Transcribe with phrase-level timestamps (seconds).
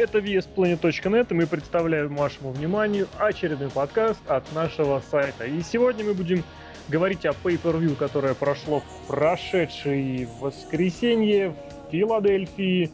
[0.00, 5.44] Это VSPlanet.net, и мы представляем вашему вниманию очередной подкаст от нашего сайта.
[5.44, 6.42] И сегодня мы будем
[6.88, 12.90] говорить о Pay-Per-View, которое прошло в прошедшее воскресенье в Филадельфии,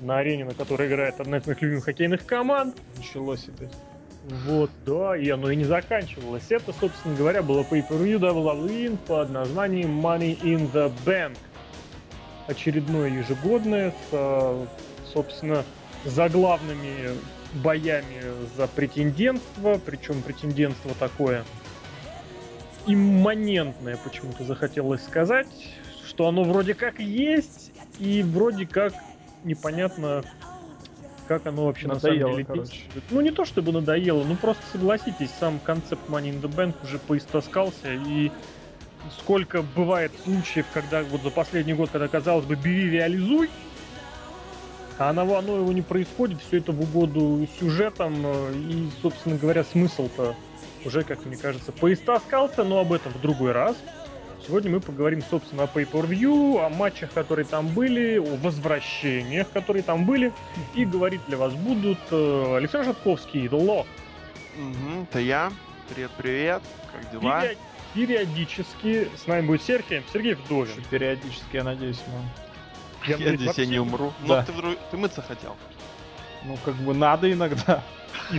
[0.00, 2.74] на арене, на которой играет одна из моих любимых хоккейных команд.
[2.96, 3.70] Началось это.
[4.46, 6.46] Вот, да, и оно и не заканчивалось.
[6.48, 11.36] Это, собственно говоря, было Pay-Per-View WWE под названием Money in the Bank.
[12.46, 14.66] Очередное ежегодное с, э,
[16.02, 17.10] собственно, заглавными
[17.54, 18.22] боями
[18.56, 21.44] за претендентство, причем претендентство такое
[22.86, 25.48] имманентное, почему-то захотелось сказать,
[26.06, 28.94] что оно вроде как есть, и вроде как
[29.44, 30.24] непонятно,
[31.28, 32.80] как оно вообще надоело, на самом деле короче.
[33.10, 36.98] Ну, не то чтобы надоело, ну просто согласитесь, сам концепт Money in the Bank уже
[36.98, 38.32] поистаскался, и
[39.18, 43.50] сколько бывает случаев, когда вот за последний год, когда казалось бы, бери, реализуй,
[44.98, 49.64] а оно, оно его не происходит, все это в угоду сюжетам, э, и, собственно говоря,
[49.64, 50.34] смысл-то
[50.84, 53.76] уже, как мне кажется, поистаскался, но об этом в другой раз.
[54.46, 60.04] Сегодня мы поговорим, собственно, о Pay-Per-View, о матчах, которые там были, о возвращениях, которые там
[60.04, 60.32] были.
[60.74, 63.86] И говорить для вас будут э, Александр Жатковский, Лох.
[64.56, 65.52] Угу, это я.
[65.94, 67.42] Привет-привет, как дела?
[67.42, 67.58] Период,
[67.94, 70.82] периодически с нами будет Сергей, Сергей Вдовин.
[70.90, 72.51] Периодически, я надеюсь, мы...
[73.06, 74.12] Я, я надеюсь, я не умру.
[74.26, 74.46] Да.
[74.54, 75.56] Но ты, ты мыться хотел.
[76.44, 77.82] Ну, как бы надо иногда.
[78.32, 78.36] И,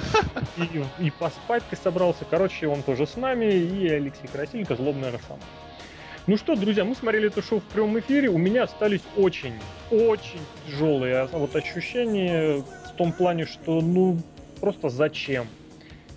[0.62, 2.26] и, и поспать ты собрался.
[2.30, 3.46] Короче, он тоже с нами.
[3.46, 5.38] И Алексей Красильников, злобная роса.
[6.26, 8.30] Ну что, друзья, мы смотрели это шоу в прямом эфире.
[8.30, 9.56] У меня остались очень,
[9.92, 14.22] очень тяжелые вот ощущения в том плане, что ну
[14.62, 15.48] просто зачем?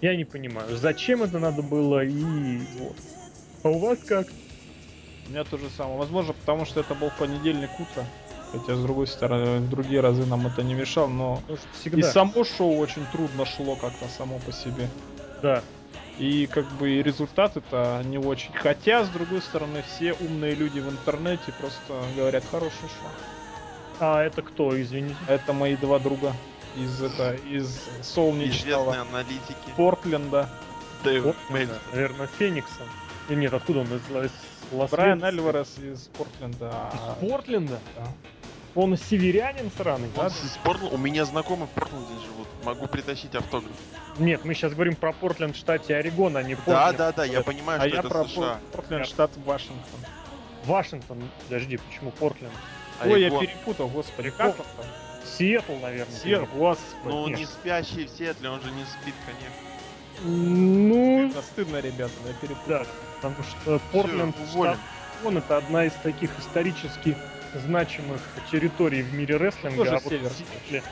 [0.00, 2.96] Я не понимаю, зачем это надо было и вот.
[3.64, 4.28] А у вас как?
[5.26, 5.98] У меня то же самое.
[5.98, 8.04] Возможно, потому что это был понедельник утро.
[8.52, 11.98] Хотя, с другой стороны, в другие разы нам это не мешало, но всегда.
[11.98, 14.88] и само шоу очень трудно шло как-то само по себе.
[15.42, 15.62] Да,
[16.18, 18.52] и как бы результаты-то не очень.
[18.54, 23.10] Хотя, с другой стороны, все умные люди в интернете просто говорят хорошее шоу.
[24.00, 25.16] А это кто, извините?
[25.28, 26.32] Это мои два друга
[26.76, 29.74] из это из солнечного Известные аналитики.
[29.76, 30.48] Портленда.
[31.04, 32.82] Дэвид Наверное, Феникса.
[33.28, 34.00] И нет, откуда он из
[34.72, 36.72] Лас Брайан Альварес из Портленда.
[36.92, 37.78] Из Портленда?
[37.96, 38.06] Да.
[38.76, 40.26] Он северянин сраный, да?
[40.26, 40.58] Из.
[40.92, 42.46] У меня знакомые в Портленде живут.
[42.62, 43.72] Могу притащить автограф.
[44.18, 46.78] Нет, мы сейчас говорим про Портленд, штате Орегон, а не Портленд.
[46.78, 48.60] Да, да, да, я понимаю, а что я это про США.
[48.72, 50.00] Портленд, штат Вашингтон.
[50.66, 52.52] Вашингтон, подожди, почему Портленд?
[53.00, 53.14] Орегон.
[53.14, 54.66] Ой, я перепутал, господи, как там?
[55.24, 56.14] Сиэтл, наверное.
[56.14, 56.86] Сиэтл, господи.
[57.04, 59.56] Ну, не спящий в Сиэтле, он же не спит, конечно.
[60.22, 61.30] Ну...
[61.30, 62.68] Стыдно, стыдно, ребята, я перепутал.
[62.68, 64.78] Да, потому что Портленд, штат,
[65.24, 67.16] он это одна из таких исторически
[67.58, 69.76] значимых территорий в мире рестлинга.
[69.76, 70.22] Тоже а север.
[70.22, 70.82] Вот Сиэтле...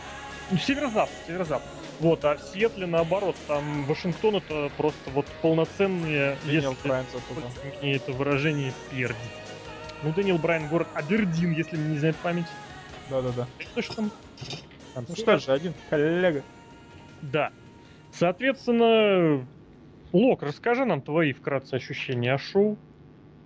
[0.50, 1.68] Ну, северо-запад, северо-запад.
[2.00, 7.06] Вот, а в Сиэтле наоборот, там Вашингтон это просто вот полноценные, Дэниел если Брайан
[7.80, 9.14] мне это выражение перди.
[10.02, 12.46] Ну, Дэниел Брайан город Абердин, если мне не знает память.
[13.10, 13.46] Да-да-да.
[13.58, 14.10] Что ж там?
[14.94, 16.42] там ну что же, один коллега.
[17.22, 17.52] Да.
[18.12, 19.46] Соответственно,
[20.12, 22.76] Лок, расскажи нам твои вкратце ощущения о шоу.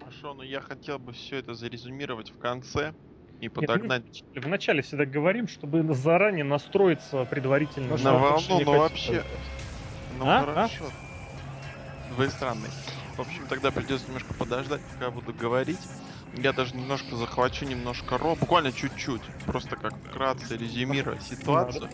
[0.00, 2.92] Хорошо, но я хотел бы все это зарезюмировать в конце
[3.40, 4.04] и подогнать.
[4.04, 7.96] Нет, мы вначале всегда говорим, чтобы заранее настроиться предварительно.
[7.96, 9.22] На волну, ну вообще.
[10.18, 10.40] Ну а?
[10.40, 10.84] хорошо.
[10.86, 12.14] А?
[12.16, 12.70] Вы странный.
[13.16, 15.80] В общем, тогда придется немножко подождать, пока буду говорить.
[16.36, 21.88] Я даже немножко захвачу немножко ро, буквально чуть-чуть, просто как вкратце резюмировать ситуацию.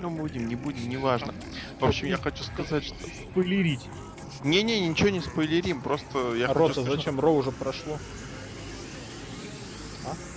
[0.00, 1.34] Ну, будем, не будем, неважно.
[1.78, 2.96] В общем, я хочу сказать, что...
[3.30, 3.88] Спойлерить.
[4.42, 6.92] Не-не, ничего не спойлерим, просто я а хочу сказать...
[6.92, 7.20] зачем?
[7.20, 7.98] Ро уже прошло.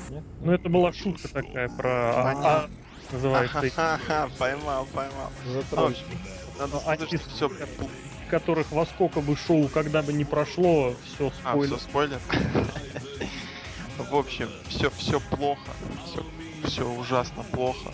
[0.09, 0.23] Нет?
[0.41, 2.69] Ну это была шутка такая про а, а,
[3.11, 3.69] называется.
[3.71, 5.31] Ха-ха-ха, поймал, поймал.
[5.45, 5.93] Затронул.
[6.59, 7.49] Надо а, что все
[8.29, 11.73] которых во сколько бы шоу, когда бы не прошло, все спойлер.
[11.73, 12.19] А, все спойлер.
[13.97, 15.71] В общем, все, все плохо,
[16.05, 16.25] все,
[16.65, 17.93] все ужасно плохо.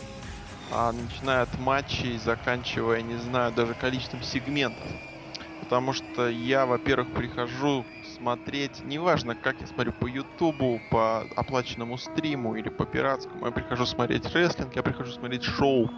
[0.72, 4.88] А, начиная от матчей, заканчивая, не знаю, даже количеством сегментов.
[5.62, 7.86] Потому что я, во-первых, прихожу
[8.22, 13.88] смотреть, неважно, как я смотрю по Ютубу, по оплаченному стриму или по пиратскому, я прихожу
[13.88, 15.90] смотреть рестлинг, я прихожу смотреть шоу.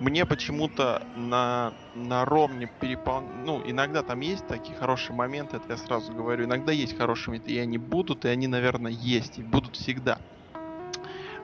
[0.00, 3.20] Мне почему-то на, на Ром не перепол...
[3.20, 6.46] Ну, иногда там есть такие хорошие моменты, это я сразу говорю.
[6.46, 10.18] Иногда есть хорошие моменты, и они будут, и они, наверное, есть, и будут всегда.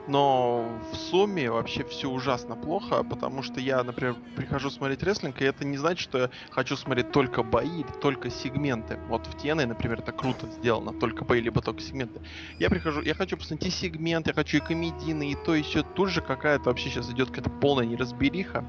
[0.09, 5.45] Но в сумме вообще все ужасно плохо, потому что я, например, прихожу смотреть рестлинг, и
[5.45, 8.99] это не значит, что я хочу смотреть только бои, только сегменты.
[9.07, 12.21] Вот в TNA, например, это круто сделано, только бои, либо только сегменты.
[12.57, 15.83] Я прихожу, я хочу посмотреть и сегмент, я хочу и комедийный, и то, и все.
[15.83, 18.65] Тут же какая-то вообще сейчас идет какая-то полная неразбериха.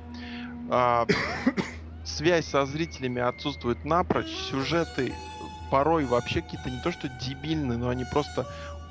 [0.69, 1.07] А,
[2.05, 5.15] связь со зрителями отсутствует напрочь, сюжеты
[5.71, 8.47] порой вообще какие-то не то что дебильные, но они просто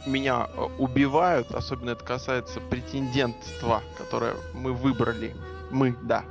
[0.06, 5.36] меня э, убивают, особенно это касается претендентства, которое мы выбрали.
[5.72, 6.24] Мы, да,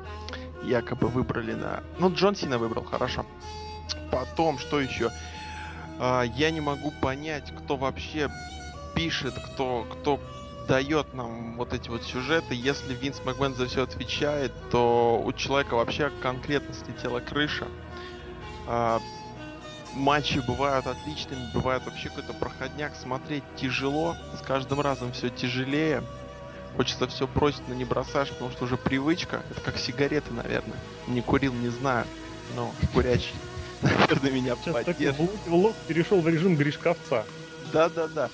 [0.63, 1.83] якобы выбрали на...
[1.99, 3.25] Ну, Джон Сина выбрал, хорошо.
[4.11, 5.11] Потом, что еще?
[5.99, 8.31] А, я не могу понять, кто вообще
[8.95, 10.21] пишет, кто, кто
[10.67, 12.55] дает нам вот эти вот сюжеты.
[12.55, 17.67] Если Винс Макмен за все отвечает, то у человека вообще конкретно слетела крыша.
[19.95, 26.03] Матчи бывают отличными, бывает вообще какой-то проходняк, смотреть тяжело, с каждым разом все тяжелее.
[26.77, 29.43] Хочется все бросить, но не бросаешь, потому что уже привычка.
[29.51, 30.79] Это как сигареты, наверное.
[31.07, 32.07] Не курил, не знаю,
[32.55, 33.35] но курящий,
[33.83, 35.31] наверное, меня поддержит.
[35.47, 37.25] Влог перешел в режим Гришковца.
[37.73, 38.31] Да-да-да.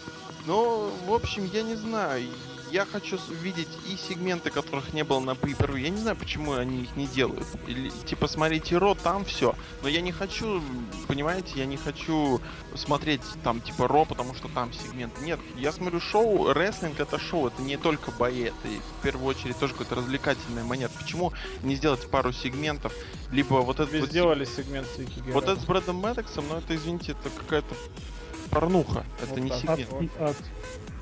[0.46, 2.28] Ну, в общем, я не знаю
[2.74, 6.82] я хочу видеть и сегменты, которых не было на pay Я не знаю, почему они
[6.82, 7.46] их не делают.
[7.68, 9.54] Или, типа, смотрите Ро, там все.
[9.82, 10.60] Но я не хочу,
[11.06, 12.40] понимаете, я не хочу
[12.74, 15.12] смотреть там, типа, Ро, потому что там сегмент.
[15.22, 18.68] Нет, я смотрю шоу, рестлинг это шоу, это не только бои, это
[18.98, 20.90] в первую очередь тоже какой-то развлекательный монет.
[20.98, 21.32] Почему
[21.62, 22.92] не сделать пару сегментов?
[23.30, 24.00] Либо вот это...
[24.00, 24.88] вот, сделали сегмент
[25.28, 27.72] Вот это с Брэдом Мэддоксом, но это, извините, это какая-то
[28.50, 29.04] порнуха.
[29.22, 29.60] Это вот не так.
[29.60, 30.12] сегмент.
[30.18, 30.36] От, от,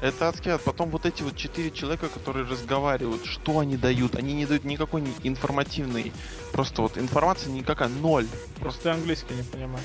[0.03, 0.63] это адский ад.
[0.63, 4.17] Потом вот эти вот четыре человека, которые разговаривают, что они дают?
[4.17, 6.13] Они не дают никакой информативной.
[6.53, 8.27] Просто вот информация никакая, ноль.
[8.59, 9.85] Просто ты английский не понимаешь.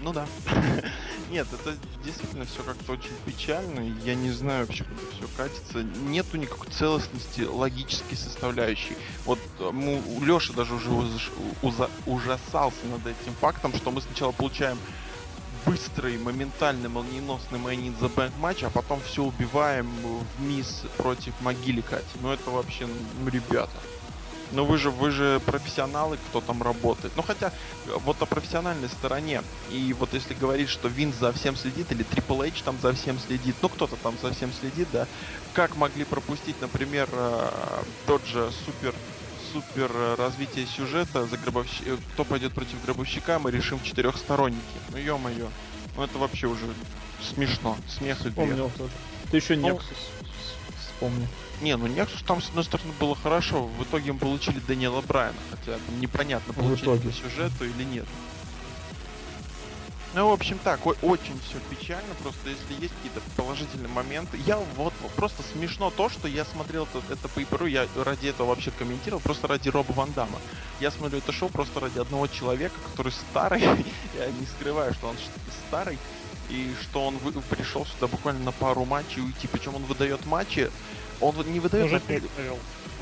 [0.00, 0.26] Ну да.
[1.30, 3.94] Нет, это действительно все как-то очень печально.
[4.04, 5.82] Я не знаю, почему это все катится.
[6.08, 8.96] Нету никакой целостности логической составляющей.
[9.24, 9.38] Вот
[9.72, 10.90] мы, Леша даже уже
[12.06, 14.78] ужасался над этим фактом, что мы сначала получаем
[15.66, 21.32] быстрый, моментальный, молниеносный Money in the Bank матч, а потом все убиваем в мисс против
[21.40, 22.04] могили Кати.
[22.20, 23.70] Ну это вообще, ну ребята.
[24.52, 27.14] Ну вы же, вы же профессионалы, кто там работает.
[27.16, 27.52] Ну хотя,
[28.04, 29.42] вот о профессиональной стороне.
[29.70, 33.18] И вот если говорить, что Винс за всем следит, или Triple H там за всем
[33.18, 35.06] следит, ну кто-то там за всем следит, да.
[35.54, 37.48] Как могли пропустить, например, э,
[38.06, 38.94] тот же супер
[39.52, 41.80] супер э, развитие сюжета за гробовщ...
[41.84, 44.60] Э, кто пойдет против гробовщика, мы решим в четырехсторонники.
[44.90, 45.48] Ну ё-моё.
[45.96, 46.64] Ну это вообще уже
[47.22, 47.76] смешно.
[47.88, 48.92] Смех и Вспомнил тоже.
[49.30, 49.96] Ты еще ну, Nexus
[50.80, 51.28] вспомни.
[51.60, 53.66] Не, ну Nexus там, с одной стороны, было хорошо.
[53.78, 55.38] В итоге мы получили Дэниела Брайана.
[55.50, 58.06] Хотя непонятно, получили по сюжету или нет.
[60.14, 64.38] Ну, в общем, так, очень все печально, просто если есть какие-то положительные моменты.
[64.46, 68.48] Я вот просто смешно то, что я смотрел это, это по ИПРу, я ради этого
[68.48, 70.38] вообще комментировал, просто ради Роба Ван Дамма.
[70.80, 73.60] Я смотрю это шоу просто ради одного человека, который старый,
[74.18, 75.16] я не скрываю, что он
[75.68, 75.98] старый,
[76.50, 79.48] и что он вы, пришел сюда буквально на пару матчей уйти.
[79.48, 80.70] Причем он выдает матчи,
[81.20, 81.86] он не выдает...
[81.86, 82.00] Уже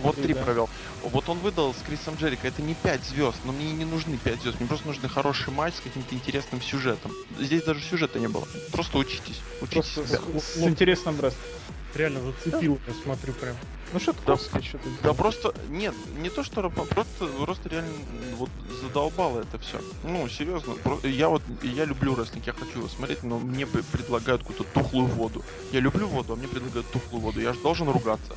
[0.00, 0.42] вот три да.
[0.42, 0.68] провел.
[1.02, 2.48] Вот он выдал с Крисом Джерика.
[2.48, 4.60] Это не 5 звезд, но мне не нужны 5 звезд.
[4.60, 7.12] Мне просто нужны хороший матч с каким-то интересным сюжетом.
[7.38, 8.46] Здесь даже сюжета не было.
[8.72, 9.40] Просто учитесь.
[9.60, 9.92] Учитесь.
[9.92, 11.60] Просто с, с интересным рестлингом.
[11.94, 13.56] Реально зацепил, я смотрю прям.
[13.92, 17.90] Ну что ты да, что ты Да просто, нет, не то что просто, просто реально
[18.36, 18.50] вот
[18.80, 19.80] задолбало это все.
[20.04, 24.64] Ну, серьезно, я вот, я люблю рестлинг, я хочу его смотреть, но мне предлагают какую-то
[24.72, 25.42] тухлую воду.
[25.72, 28.36] Я люблю воду, а мне предлагают тухлую воду, я же должен ругаться.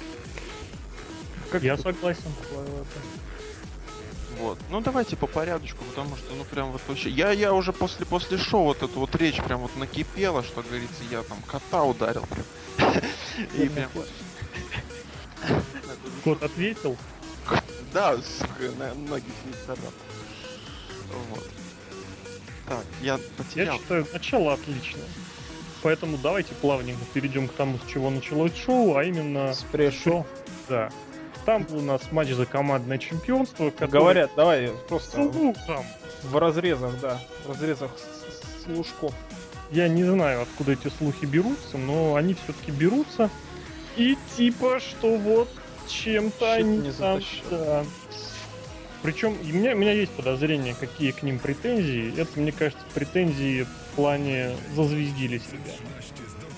[1.53, 2.23] Как я согласен.
[4.39, 4.57] Вот.
[4.71, 7.11] Ну давайте по порядочку, потому что, ну прям вот вообще.
[7.11, 11.03] Я, я уже после, после шоу вот эту вот речь прям вот накипела, что говорится,
[11.11, 13.03] я там кота ударил прям.
[13.53, 13.91] И прям.
[16.23, 16.97] Кот ответил?
[17.93, 19.91] Да, сука, на ноги не царапал.
[21.29, 21.47] Вот.
[22.67, 23.75] Так, я потерял.
[23.75, 25.05] Я считаю, начало отличное.
[25.83, 29.53] Поэтому давайте плавненько перейдем к тому, с чего началось шоу, а именно...
[29.53, 30.25] С пресс-шоу.
[30.67, 30.89] Да.
[31.45, 33.69] Там у нас матч за командное чемпионство.
[33.69, 33.89] Который...
[33.89, 35.83] Говорят, давай просто ну, там.
[36.23, 37.91] в разрезах, да, в разрезах
[38.63, 39.13] служков.
[39.71, 43.29] Я не знаю, откуда эти слухи берутся, но они все-таки берутся.
[43.97, 45.49] И типа, что вот
[45.87, 47.19] чем-то они не там...
[47.49, 47.83] Да.
[49.03, 52.17] Причем у меня, у меня есть подозрение, какие к ним претензии.
[52.17, 55.83] Это, мне кажется, претензии в плане зазвездились ребята.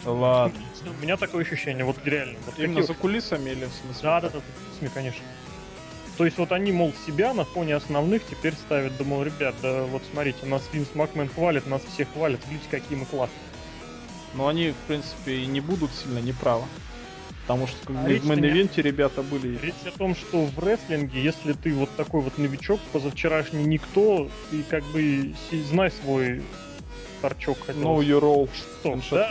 [0.05, 0.61] Ладно.
[0.85, 2.37] У меня такое ощущение, вот реально.
[2.45, 2.87] Вот Именно какие...
[2.87, 4.03] за кулисами или в смысле?
[4.03, 5.25] Да, да, да, за кулисами, конечно.
[6.17, 10.03] То есть вот они, мол, себя на фоне основных теперь ставят, думал, ребят, да вот
[10.11, 13.39] смотрите, нас Винс Макмен хвалит, нас всех хвалят, видите, какие мы классные.
[14.35, 16.63] Но они, в принципе, и не будут сильно неправы.
[17.45, 19.57] Потому что а в мейн-ивенте ребята были.
[19.59, 24.63] Речь о том, что в рестлинге, если ты вот такой вот новичок, позавчерашний никто, ты
[24.63, 25.35] как бы
[25.69, 26.41] знай свой
[27.21, 27.83] торчок хотел.
[27.83, 28.49] Know your role.
[28.53, 28.99] Что?
[29.15, 29.29] Да?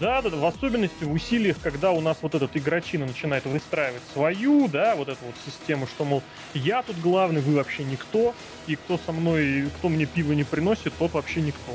[0.00, 4.02] Да, да, да, в особенности в усилиях, когда у нас вот этот игрочина начинает выстраивать
[4.12, 6.22] свою, да, вот эту вот систему, что, мол,
[6.54, 8.32] я тут главный, вы вообще никто,
[8.68, 11.72] и кто со мной, кто мне пиво не приносит, тот вообще никто.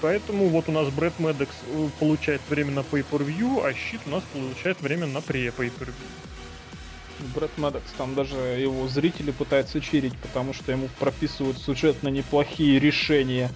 [0.00, 1.54] Поэтому вот у нас Брэд Медекс
[1.98, 5.94] получает время на Pay-Per-View, а Щит у нас получает время на pre-Pay-Per-View.
[7.34, 13.50] Брэд Медекс, там даже его зрители пытаются чирить, потому что ему прописывают сюжетно неплохие решения.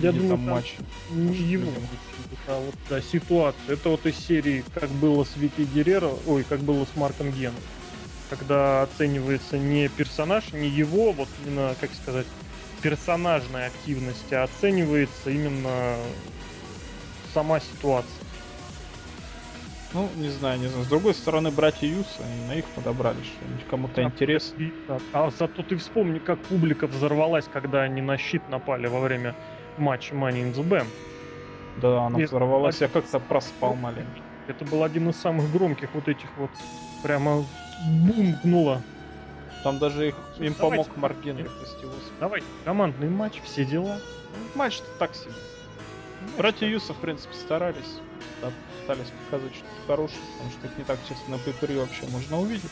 [0.00, 0.74] Я думаю, там матч.
[1.10, 1.72] Не его,
[2.48, 3.74] а вот да, ситуация.
[3.74, 7.60] Это вот из серии, как было с Вики Герреро, ой, как было с Марком Геном.
[8.28, 12.26] Когда оценивается не персонаж, не его, вот именно, как сказать,
[12.84, 15.96] персонажной активности, а оценивается именно
[17.32, 18.12] сама ситуация.
[19.94, 20.84] Ну, не знаю, не знаю.
[20.84, 24.70] С другой стороны, братья Юса, на их подобрали, что кому-то а, интересно.
[24.88, 29.34] А, а зато ты вспомни, как публика взорвалась, когда они на щит напали во время
[29.78, 30.88] матча Money in the Bank.
[31.80, 34.22] Да, она И взорвалась, я как-то проспал маленький.
[34.46, 36.50] Это был один из самых громких вот этих вот
[37.02, 37.46] прямо
[37.86, 38.82] бумкнуло
[39.64, 41.50] там даже их, им Давайте, помог Марк Генри,
[42.20, 43.98] Давайте, командный матч, все дела.
[44.54, 45.32] Матч-то так себе.
[46.36, 47.98] Братья Юса, в принципе, старались.
[48.42, 48.52] Да,
[48.82, 52.70] пытались показать что-то хорошее, потому что их не так часто на пейпере вообще можно увидеть.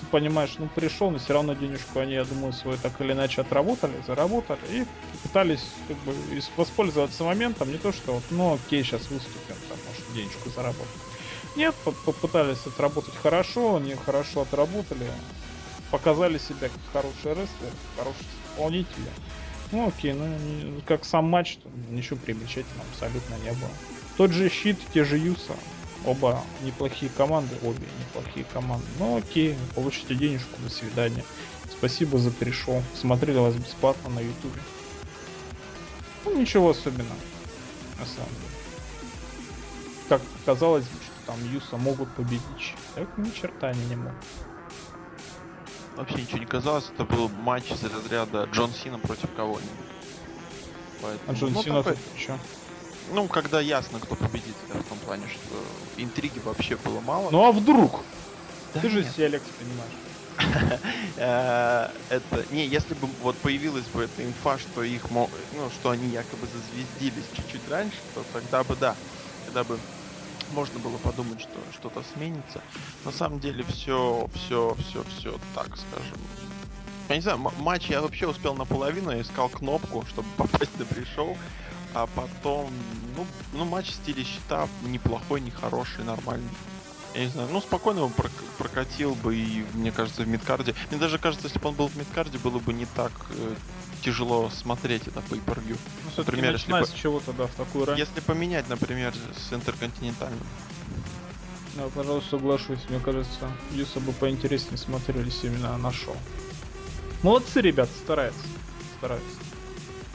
[0.00, 3.42] Ты понимаешь, ну пришел, но все равно денежку они, я думаю, свою так или иначе
[3.42, 4.86] отработали, заработали и
[5.22, 6.12] пытались как бы
[6.56, 10.88] воспользоваться моментом, не то что вот, ну окей, сейчас выступим, там, может, денежку заработать.
[11.54, 15.06] Нет, попытались отработать хорошо, они хорошо отработали,
[15.92, 19.10] показали себя как хорошие рестлеры, хорошие исполнители.
[19.70, 21.58] Ну окей, ну как сам матч,
[21.90, 23.70] ничего примечательного абсолютно не было.
[24.16, 25.54] Тот же щит, те же Юса.
[26.04, 28.86] Оба неплохие команды, обе неплохие команды.
[28.98, 31.24] Ну окей, получите денежку, до свидания.
[31.70, 32.82] Спасибо за пришел.
[32.94, 34.60] Смотрели вас бесплатно на ютубе.
[36.24, 37.20] Ну ничего особенного,
[38.00, 38.52] на самом деле.
[40.08, 42.74] Как казалось, что там Юса могут победить.
[42.94, 44.24] Так ни черта они не могут
[45.96, 46.90] вообще ничего не казалось.
[46.92, 49.70] Это был матч из разряда Джон Сина против кого-нибудь.
[51.00, 51.98] Поэтому, а Джон ну, Сина такой...
[52.16, 52.38] что?
[53.12, 55.54] Ну, когда ясно, кто победит, да, в том плане, что
[55.96, 57.30] интриги вообще было мало.
[57.30, 58.00] Ну а вдруг?
[58.74, 59.04] Да Ты нет.
[59.04, 59.92] же Селекс понимаешь.
[61.16, 65.28] Это не, если бы вот появилась бы эта инфа, что их, ну,
[65.74, 68.96] что они якобы зазвездились чуть-чуть раньше, то тогда бы да,
[69.44, 69.78] тогда бы
[70.52, 72.60] можно было подумать, что что-то сменится.
[73.04, 76.18] На самом деле все, все, все, все, так скажем.
[77.08, 81.36] Я не знаю, матч я вообще успел наполовину, я искал кнопку, чтобы попасть на пришел.
[81.94, 82.70] А потом,
[83.16, 86.48] ну, ну матч в стиле щита неплохой, нехороший, нормальный.
[87.14, 88.14] Я не знаю, ну спокойно бы
[88.56, 90.74] прокатил бы и, мне кажется, в мидкарде.
[90.90, 93.54] Мне даже кажется, если бы он был в мидкарде, было бы не так э,
[94.02, 95.78] тяжело смотреть это по pay-per-view.
[96.04, 96.84] Ну, например, если по...
[96.84, 97.98] с чего-то, да, в такую рань.
[97.98, 100.46] Если поменять, например, с интерконтинентальным.
[101.76, 102.80] Да, пожалуй, соглашусь.
[102.88, 106.16] Мне кажется, Юса бы поинтереснее смотрелись именно на шоу.
[107.22, 108.42] Молодцы, ребят, стараются.
[108.98, 109.36] Стараются.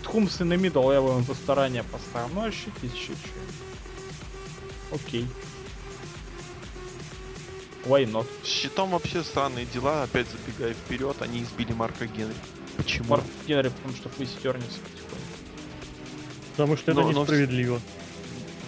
[0.03, 2.29] Тхумс и на мидл я бы им за старание поставил.
[2.34, 3.17] Ну, ощутить чуть-чуть.
[4.91, 5.27] Окей.
[7.86, 8.27] Why not?
[8.44, 10.03] С щитом вообще странные дела.
[10.03, 12.36] Опять забегая вперед, они избили Марка Генри.
[12.77, 13.10] Почему?
[13.10, 15.17] Марк Генри, потому что поистернется потихоньку.
[16.51, 17.81] Потому что это но, несправедливо.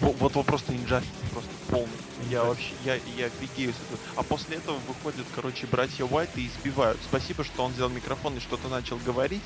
[0.00, 0.12] Но...
[0.12, 1.88] Вот вопрос-то инжаст, просто полный.
[2.30, 3.72] Я вообще, я, я офигею.
[4.16, 6.98] А после этого выходят, короче, братья Уайт и избивают.
[7.02, 9.42] Спасибо, что он взял микрофон и что-то начал говорить.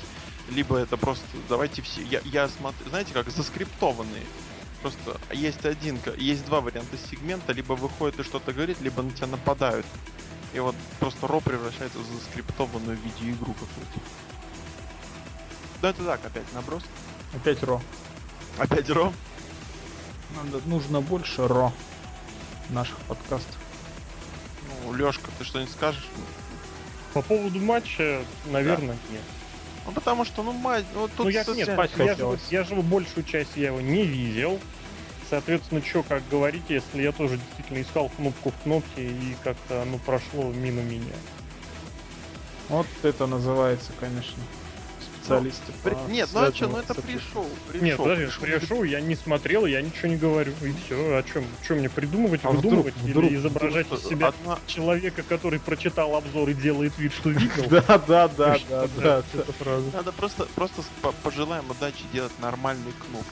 [0.49, 4.23] Либо это просто, давайте все, я, я смотрю, знаете, как заскриптованные.
[4.81, 9.27] Просто есть один, есть два варианта сегмента, либо выходит и что-то говорит, либо на тебя
[9.27, 9.85] нападают.
[10.53, 13.99] И вот просто Ро превращается в заскриптованную видеоигру какую-то.
[15.85, 16.81] Да это так, опять наброс.
[17.31, 17.79] Опять Ро.
[18.57, 19.13] Опять Ро?
[20.35, 21.71] Надо, нужно больше Ро
[22.71, 23.55] наших подкастов.
[24.83, 26.07] Ну, Лёшка, ты что-нибудь скажешь?
[27.13, 29.13] По поводу матча, наверное, да.
[29.13, 29.21] нет.
[29.85, 31.25] Ну потому что, ну, мать, вот тут...
[31.25, 31.67] Ну, я, нет,
[31.99, 34.59] я, же, я же большую часть я его не видел.
[35.29, 39.99] Соответственно, что как говорить, если я тоже действительно искал кнопку в кнопке и как-то оно
[39.99, 41.13] прошло мимо меня.
[42.69, 44.41] Вот это называется, конечно
[45.25, 45.71] специалисты.
[45.83, 45.95] При...
[46.11, 47.45] Нет, ну а что, ну это пришел.
[47.73, 51.17] Нет, подожди, пришел, я не смотрел, я ничего не говорю, и все.
[51.17, 51.45] О чем?
[51.63, 54.59] Что мне придумывать, а выдумывать вдруг, или вдруг, изображать вдруг, из себя одна...
[54.67, 57.65] человека, который прочитал обзор и делает вид, что видел?
[57.75, 59.23] Да, да, да, да, да.
[59.93, 60.81] Надо просто, просто
[61.23, 63.29] пожелаем удачи делать нормальные кнопки.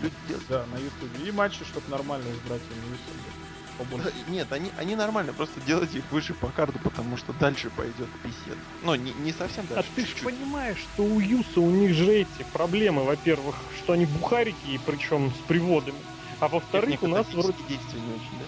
[0.00, 0.46] Люди делают.
[0.48, 1.28] Да, на ютубе.
[1.28, 2.96] И матчи, чтобы нормально с братьями
[3.78, 4.12] побольше.
[4.28, 8.58] Нет, они, они нормально, просто делайте их выше по карту, потому что дальше пойдет писет.
[8.82, 9.90] Ну, не, не совсем А дальше.
[9.94, 14.70] ты же понимаешь, что у Юса у них же эти проблемы, во-первых, что они бухарики,
[14.70, 15.98] и причем с приводами.
[16.40, 18.44] А во-вторых, у нас вроде, действия не очень, да?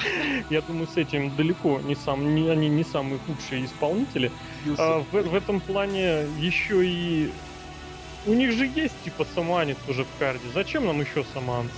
[0.50, 4.32] я думаю, с этим далеко не сам, не, они не самые худшие исполнители.
[4.78, 7.30] А, в, в этом плане еще и
[8.26, 10.44] у них же есть типа саманец уже в карде.
[10.52, 11.72] Зачем нам еще саманец?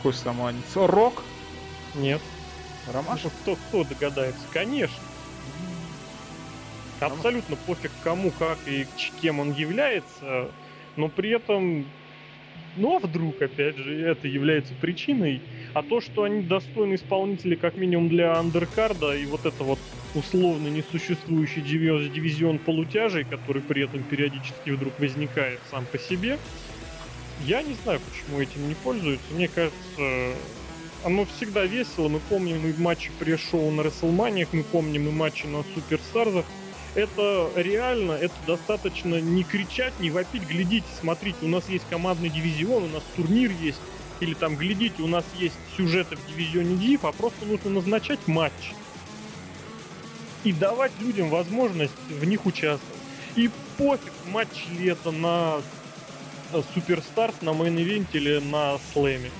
[0.00, 0.76] Какой саманец?
[0.76, 1.22] Рок?
[1.94, 2.22] Нет.
[2.90, 3.24] Ромаш?
[3.24, 4.48] Ну, кто, кто догадается?
[4.50, 4.96] Конечно.
[7.00, 8.86] Абсолютно пофиг кому, как и
[9.20, 10.48] кем он является,
[10.96, 11.84] но при этом,
[12.78, 15.42] ну а вдруг, опять же, это является причиной,
[15.74, 19.78] а то, что они достойны исполнители как минимум для андеркарда, и вот это вот
[20.14, 26.38] условно несуществующий диви- дивизион полутяжей, который при этом периодически вдруг возникает сам по себе,
[27.44, 29.26] я не знаю, почему этим не пользуются.
[29.32, 30.36] Мне кажется,
[31.04, 32.08] оно всегда весело.
[32.08, 36.44] Мы помним и матчи пресс-шоу на Расселманиях, мы помним и матчи на Суперстарзах.
[36.94, 42.84] Это реально, это достаточно не кричать, не вопить, глядите, смотрите, у нас есть командный дивизион,
[42.84, 43.78] у нас турнир есть,
[44.18, 48.72] или там, глядите, у нас есть сюжеты в дивизионе Див, а просто нужно назначать матч.
[50.42, 53.00] И давать людям возможность в них участвовать.
[53.36, 55.60] И пофиг, матч это на
[56.74, 59.30] Superstars, на мейн-ивенте или на слэме.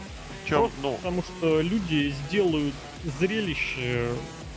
[0.48, 2.74] Чем, Просто ну, потому что люди сделают
[3.18, 4.08] зрелище,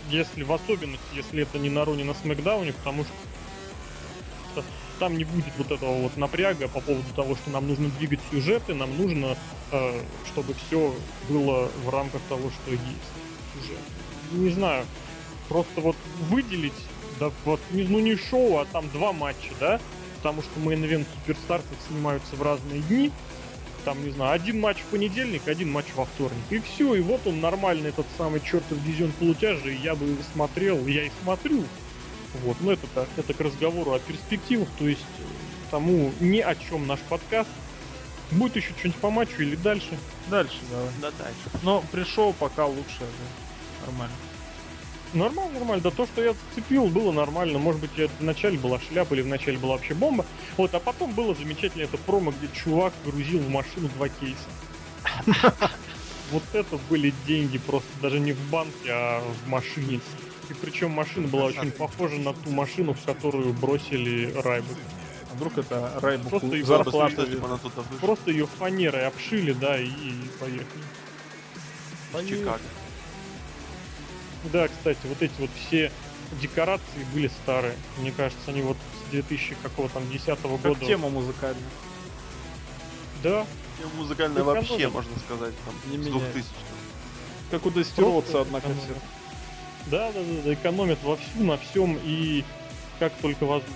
[0.09, 4.63] если в особенности, если это не на Raw, не на Смакдауне, потому что
[4.99, 8.73] там не будет вот этого вот напряга по поводу того, что нам нужно двигать сюжеты,
[8.73, 9.35] нам нужно,
[9.71, 10.93] э, чтобы все
[11.29, 12.85] было в рамках того, что есть
[13.53, 13.79] сюжет.
[14.31, 14.85] Не знаю,
[15.49, 15.95] просто вот
[16.29, 16.73] выделить,
[17.19, 19.79] да, вот, не- ну не шоу, а там два матча, да,
[20.23, 23.11] потому что мейн-ивент Суперстарсов снимаются в разные дни,
[23.83, 26.39] там, не знаю, один матч в понедельник, один матч во вторник.
[26.49, 30.23] И все, и вот он нормальный, этот самый чертов дивизион полутяжи, и я бы его
[30.31, 31.65] смотрел, и я и смотрю.
[32.45, 35.23] Вот, но это так, это к разговору о перспективах, то есть э,
[35.69, 37.49] тому ни о чем наш подкаст.
[38.31, 39.97] Будет еще что-нибудь по матчу или дальше?
[40.29, 40.87] Дальше давай.
[41.01, 41.59] да, дальше.
[41.63, 43.85] Но пришел пока лучше, да.
[43.87, 44.15] Нормально.
[45.13, 45.83] Нормально, нормально.
[45.83, 47.59] Да то, что я зацепил, было нормально.
[47.59, 50.25] Может быть, это вначале была шляпа или вначале была вообще бомба.
[50.57, 54.49] Вот, а потом было замечательно это промо, где чувак грузил в машину два кейса.
[56.31, 59.99] Вот это были деньги просто даже не в банке, а в машине.
[60.49, 64.73] И причем машина была очень похожа на ту машину, в которую бросили Райбу.
[65.31, 69.53] А вдруг это Райбуку Просто и зарплату типа, она тут вышла Просто ее фанерой обшили,
[69.53, 69.87] да, и,
[70.39, 70.65] поехали.
[72.27, 72.59] Чикаго.
[74.51, 75.91] Да, кстати, вот эти вот все
[76.41, 77.75] декорации были старые.
[77.97, 78.77] Мне кажется, они вот
[79.07, 80.85] с 2000 какого там 10 Как года.
[80.85, 81.61] тема музыкальная.
[83.21, 83.45] Тема Да,
[83.97, 86.33] Музыкальная Ну, вообще, можно сказать, там, Не с меняет.
[86.33, 86.49] 2000
[87.51, 88.81] Как у Дестероца Просто одна экономят.
[88.81, 89.01] кассета.
[89.87, 92.43] Да, да, да, да, экономят вовсю, на всем и
[92.99, 93.75] как только возможно.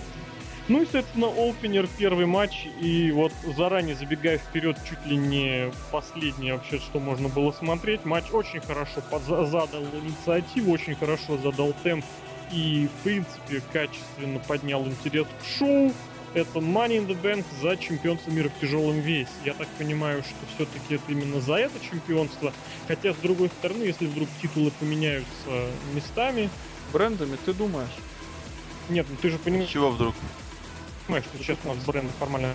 [0.68, 6.54] Ну и, соответственно, опенер, первый матч, и вот заранее забегая вперед, чуть ли не последнее
[6.54, 9.00] вообще, что можно было смотреть, матч очень хорошо
[9.46, 12.04] задал инициативу, очень хорошо задал темп
[12.52, 15.92] и, в принципе, качественно поднял интерес к шоу.
[16.34, 19.30] Это Money in the Bank за чемпионство мира в тяжелом весе.
[19.46, 22.52] Я так понимаю, что все-таки это именно за это чемпионство.
[22.86, 25.26] Хотя, с другой стороны, если вдруг титулы поменяются
[25.94, 26.50] местами...
[26.92, 27.88] Брендами, ты думаешь?
[28.90, 30.14] Нет, ну ты же понимаешь, чего вдруг?
[31.08, 32.54] Что сейчас у нас бренды формально...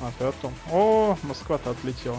[0.00, 0.52] А, ты о том.
[0.70, 2.18] О, Москва-то отлетела.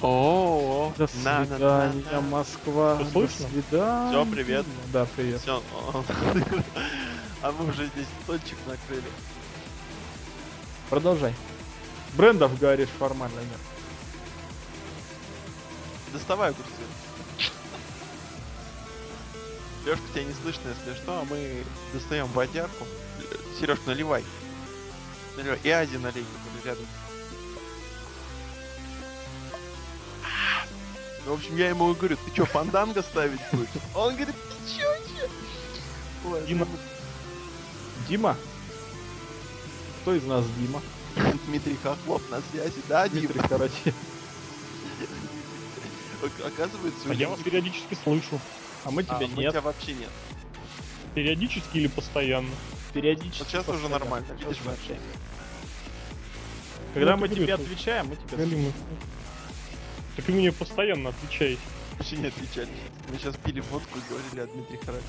[0.00, 2.96] О, До свидания, Москва.
[2.96, 3.48] Всё До слышно?
[3.48, 4.10] свидания.
[4.10, 4.66] Всё, привет.
[4.92, 5.40] Да, привет.
[5.40, 5.62] Все.
[7.42, 9.02] А мы уже здесь стольчик накрыли.
[10.88, 11.34] Продолжай.
[12.14, 13.58] Брендов говоришь формально нет.
[16.12, 16.70] Доставай огурцы.
[19.84, 22.86] Лешка, тебя не слышно, если что, а мы достаем водярку.
[23.58, 24.24] Сереж, наливай.
[25.36, 25.58] Наливай.
[25.62, 26.86] И Ази налей, который рядом.
[31.24, 33.68] Ну, в общем, я ему говорю, ты что, фанданго ставить будешь?
[33.94, 35.28] Он говорит, ты чё, чё?
[36.28, 36.66] Ой, Дима.
[38.08, 38.36] Дима?
[40.02, 40.82] Кто из нас Дима?
[41.46, 43.48] Дмитрий Хохлов на связи, да, Дмитрий Дима?
[43.48, 43.94] Карачи.
[46.44, 48.40] Оказывается, А я вас периодически слышу.
[48.84, 49.50] А мы А, тебя мы нет.
[49.52, 50.08] тебя вообще нет.
[51.14, 52.50] Периодически или постоянно.
[52.92, 53.38] Периодически.
[53.42, 53.98] Вот сейчас уже постоянно.
[53.98, 54.82] нормально, Сейчас видишь, мы вообще.
[54.92, 55.18] общаемся.
[56.94, 58.50] Когда Ну, мы тебе отвечаем, мы Галина.
[58.62, 58.72] слушаем.
[60.16, 61.60] Так вы мне постоянно отвечаете.
[61.98, 62.68] Вообще не отвечали.
[63.10, 65.04] Мы сейчас пили водку и говорили о Дмитрии Хараче.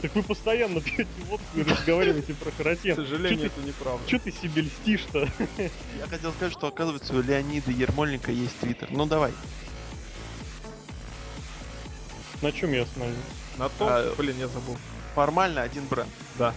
[0.00, 2.96] Так вы постоянно пьете водку и разговариваете про К Харатен.
[2.96, 4.08] сожалению, это неправда.
[4.08, 5.28] Че ты себе льстишь-то?
[5.58, 8.88] Я хотел сказать, что оказывается у Леонида Ермольника есть твиттер.
[8.90, 9.32] Ну давай.
[12.42, 13.20] На чем я остановился?
[13.56, 14.76] На том, а, блин, я забыл.
[15.14, 16.10] Формально один бренд.
[16.38, 16.54] Да.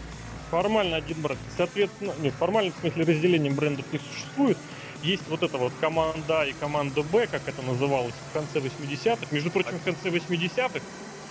[0.52, 1.40] Формально один бренд.
[1.58, 4.58] Соответственно, нет, формально в смысле разделения брендов не существует.
[5.02, 9.26] Есть вот эта вот команда А и команда Б, как это называлось, в конце 80-х.
[9.32, 10.80] Между прочим, в конце 80-х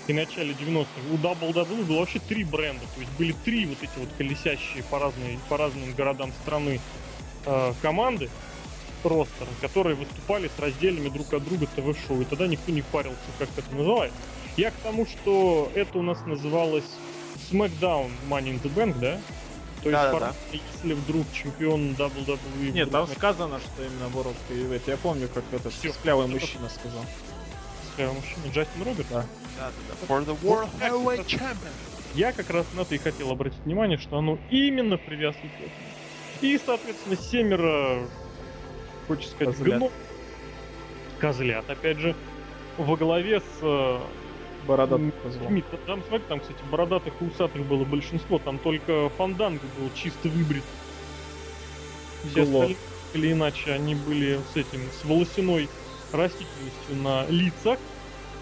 [0.08, 2.84] и начале 90-х у WWE было вообще три бренда.
[2.94, 6.80] То есть были три вот эти вот колесящие по, разные, по разным городам страны
[7.46, 8.28] э, команды
[9.04, 12.20] ростера, которые выступали с разделами друг от друга ТВ-шоу.
[12.20, 14.18] И тогда никто не парился, как это называется.
[14.61, 16.85] Я к тому, что это у нас называлось
[17.51, 19.18] SmackDown Money in the Bank, да?
[19.83, 20.35] То есть, да, да, да.
[20.53, 22.70] если вдруг чемпион WWE...
[22.70, 24.83] Нет, там сказано, что именно World Heavyweight.
[24.87, 27.03] Я помню, как этот Все, склявый мужчина сказал.
[27.90, 28.53] Склявый мужчина?
[28.53, 29.07] Джастин Роберт?
[29.09, 29.25] Да.
[29.59, 30.14] Да, да, да.
[30.14, 31.73] For the World Heavyweight Champion.
[32.14, 35.70] Я как раз на это и хотел обратить внимание, что оно именно привязано к этому.
[36.42, 38.07] И, соответственно, семеро,
[39.09, 39.79] хочется сказать, козлят.
[39.79, 39.92] гнов.
[41.18, 42.14] Козлят, опять же,
[42.77, 44.01] во главе с
[44.66, 45.12] бородатых.
[45.87, 50.64] Там, смотри, там, кстати, бородатых и усатых было большинство, там только Фанданго был чисто выбрит.
[52.31, 52.77] Все остальные,
[53.14, 55.68] или иначе, они были с этим, с волосяной
[56.12, 57.79] растительностью на лицах,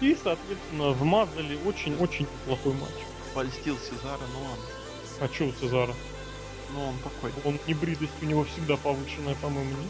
[0.01, 2.93] и, соответственно, вмазали очень-очень плохой матч.
[3.33, 4.65] Польстил Сезара, ну ладно.
[5.19, 5.93] А что у Сезара?
[6.73, 7.31] Ну он такой.
[7.45, 9.89] Он не бридость у него всегда повышенная, по-моему, нет?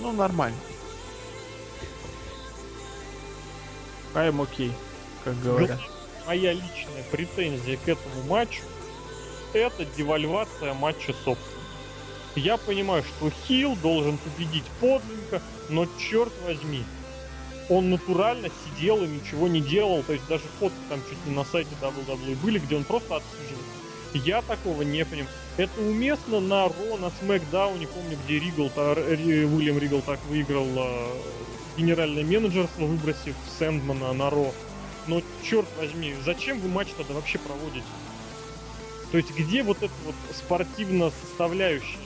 [0.00, 0.58] Ну нормально.
[4.14, 4.72] I'm окей,
[5.24, 5.80] как говорят.
[6.26, 8.62] Моя личная претензия к этому матчу
[9.52, 11.58] это девальвация матча собственно.
[12.36, 16.84] Я понимаю, что Хил должен победить подлинно, но черт возьми,
[17.68, 21.44] он натурально сидел и ничего не делал, то есть даже фотки там чуть не на
[21.44, 23.62] сайте WWE были, где он просто отсиживал.
[24.14, 25.28] Я такого не понимаю.
[25.58, 31.08] Это уместно на Ро, на Смакдауне, помню, где Ригл, Уильям Ригл так выиграл э,
[31.76, 34.54] генеральное менеджерство, выбросив Сэндмана на Ро.
[35.08, 37.86] Но черт возьми, зачем вы матч тогда вообще проводите?
[39.10, 41.98] То есть где вот эта вот спортивная составляющая?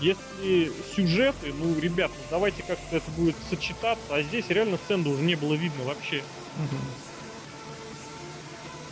[0.00, 5.22] Если сюжеты, ну, ребят, ну, давайте как-то это будет сочетаться, а здесь реально сцену уже
[5.22, 6.18] не было видно вообще.
[6.56, 6.76] Угу.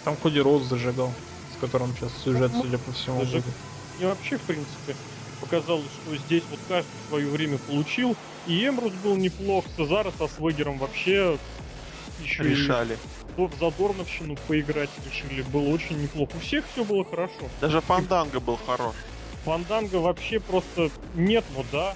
[0.04, 1.12] Там Коди Роуз зажигал,
[1.54, 3.44] с которым сейчас сюжет, ну, судя по всему, зажиг...
[3.44, 3.54] будет.
[4.00, 4.96] И вообще, в принципе,
[5.40, 8.16] показалось, что здесь вот каждый свое время получил.
[8.46, 11.38] И Эмбрус был неплох, Цезара со Свегером вообще
[12.22, 12.94] еще решали.
[12.94, 15.42] И в Задорновщину поиграть решили.
[15.42, 16.32] Было очень неплохо.
[16.34, 17.48] У всех все было хорошо.
[17.60, 18.94] Даже Фанданга был хорош.
[19.44, 21.94] Фанданга вообще просто нет, вот да.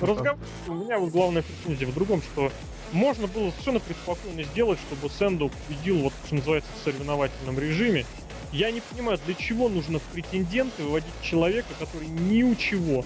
[0.00, 2.50] Разговор у меня вот главная претензия в другом, что
[2.92, 8.06] можно было совершенно преспокойно сделать, чтобы Сэндо победил, вот что называется, в соревновательном режиме.
[8.52, 13.04] Я не понимаю, для чего нужно в претенденты выводить человека, который ни у чего,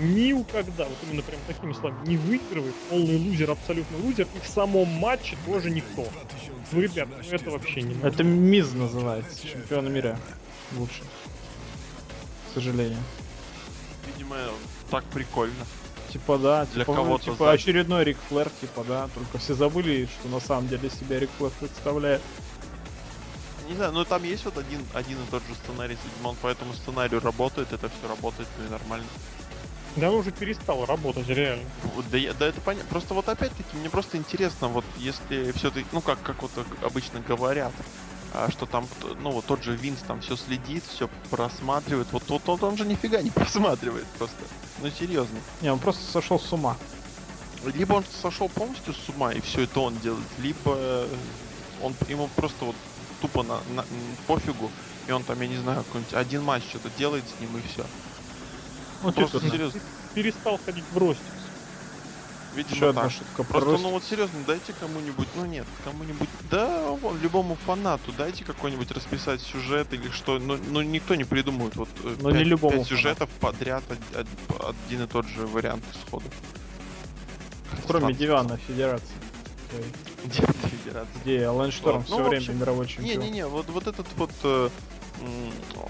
[0.00, 4.40] ни у когда, вот именно прям такими словами, не выигрывает, полный лузер, абсолютно лузер, и
[4.44, 6.06] в самом матче тоже никто.
[6.72, 10.18] Ну, ребят, ну это вообще не Это Миз называется, чемпион мира.
[10.76, 11.02] Лучше
[12.48, 12.98] к сожалению.
[14.06, 14.36] Видимо,
[14.90, 15.66] так прикольно.
[16.12, 17.54] Типа да, для типа, кого-то типа сзади.
[17.54, 21.52] очередной Рик Флэр, типа да, только все забыли, что на самом деле себя Рик Флэр
[21.60, 22.22] представляет.
[23.68, 26.46] Не знаю, ну там есть вот один, один и тот же сценарий, видимо, он по
[26.46, 29.06] этому сценарию работает, это все работает, ну и нормально.
[29.98, 31.64] Да он уже перестал работать, реально.
[32.10, 32.88] Да, я, да это понятно.
[32.88, 37.72] Просто вот опять-таки, мне просто интересно, вот если все-таки, ну как, как вот обычно говорят,
[38.32, 38.86] а, что там,
[39.22, 42.08] ну вот тот же Винс там все следит, все просматривает.
[42.12, 44.36] Вот тот, тот он же нифига не просматривает просто.
[44.80, 45.38] Ну серьезно.
[45.62, 46.76] Не, он просто сошел с ума.
[47.74, 51.08] Либо он сошел полностью с ума и все это он делает, либо
[51.82, 52.76] он ему просто вот
[53.20, 53.84] тупо на, на
[54.28, 54.70] пофигу,
[55.08, 57.84] и он там, я не знаю, какой-нибудь один матч что-то делает с ним и все.
[59.02, 59.80] Ну, просто серьезно.
[60.14, 61.24] Перестал ходить в ростик.
[62.54, 63.44] Видимо, Еще одна шутка.
[63.44, 68.44] Просто, просто, ну вот серьезно, дайте кому-нибудь, ну нет, кому-нибудь, да, вон, любому фанату, дайте
[68.44, 72.44] какой-нибудь расписать сюжет или что, ну, ну никто не придумает вот э, Но 5, не
[72.44, 73.84] любому 5 сюжетов подряд,
[74.58, 76.26] один и тот же вариант исхода.
[77.86, 79.06] Кроме Дивана Федерации.
[80.24, 81.22] Где Федерация?
[81.22, 83.20] Где Алан Шторм все ну, время общем, мировой чемпион.
[83.20, 84.70] Не-не-не, вот, вот этот вот э,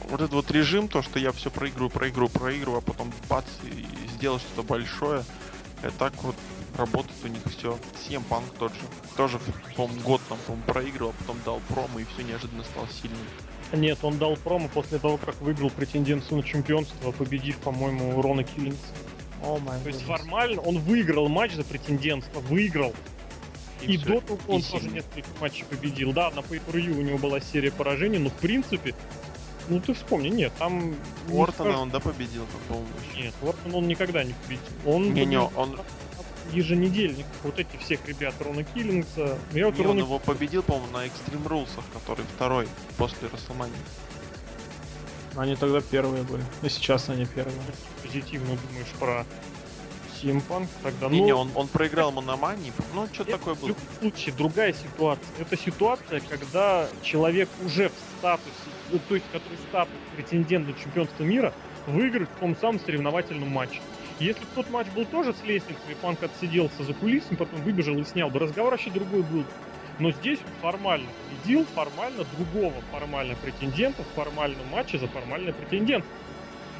[0.08, 3.86] вот этот вот режим, то, что я все проигрываю, проигрываю, проигрываю, а потом бац, и
[4.16, 5.24] сделал что-то большое,
[5.82, 6.36] и так вот
[6.76, 7.78] работает у них все.
[8.06, 8.80] CM Punk тот же.
[9.16, 9.38] Тоже,
[9.76, 13.18] по-моему, год там, по проигрывал, а потом дал промо и все неожиданно стал сильным.
[13.72, 18.78] Нет, он дал промо после того, как выиграл претенденцию на чемпионство, победив, по-моему, Рона Киллинса.
[19.42, 22.94] О, май То есть формально он выиграл матч за претендентство, выиграл.
[23.82, 26.12] И, и до того он и тоже несколько матчей победил.
[26.12, 26.60] Да, на pay
[26.90, 28.94] у него была серия поражений, но в принципе
[29.68, 30.94] ну ты вспомни, нет, там...
[31.28, 32.88] Уортона не он, да, победил, по-моему?
[33.16, 34.66] Нет, Уортон он никогда не победил.
[34.86, 35.78] Он не, не, он...
[36.52, 39.38] еженедельниках вот этих всех ребят, Рона Киллингса.
[39.52, 39.90] Я вот Не, Рона...
[39.90, 43.76] он его победил, по-моему, на Extreme Rules, который второй после Расселмании.
[45.36, 46.42] Они тогда первые были.
[46.62, 47.54] И сейчас они первые.
[48.02, 49.26] Позитивно думаешь про
[50.20, 51.08] Симпанк тогда.
[51.08, 52.72] Не, ну, не, он, он проиграл Мономании.
[52.94, 53.66] Ну, что такое было?
[53.66, 55.26] В любом случае, другая ситуация.
[55.38, 58.50] Это ситуация, когда человек уже в статусе,
[58.90, 61.52] ну, то есть, который статус претендент на чемпионство мира,
[61.86, 63.80] выиграть в том самом соревновательном матче.
[64.20, 68.04] Если бы тот матч был тоже с лестницей, Панк отсиделся за кулисами, потом выбежал и
[68.04, 69.44] снял бы, разговор вообще другой был.
[70.00, 76.04] Но здесь формально победил, формально другого формально претендента в формальном матче за формальный претендент.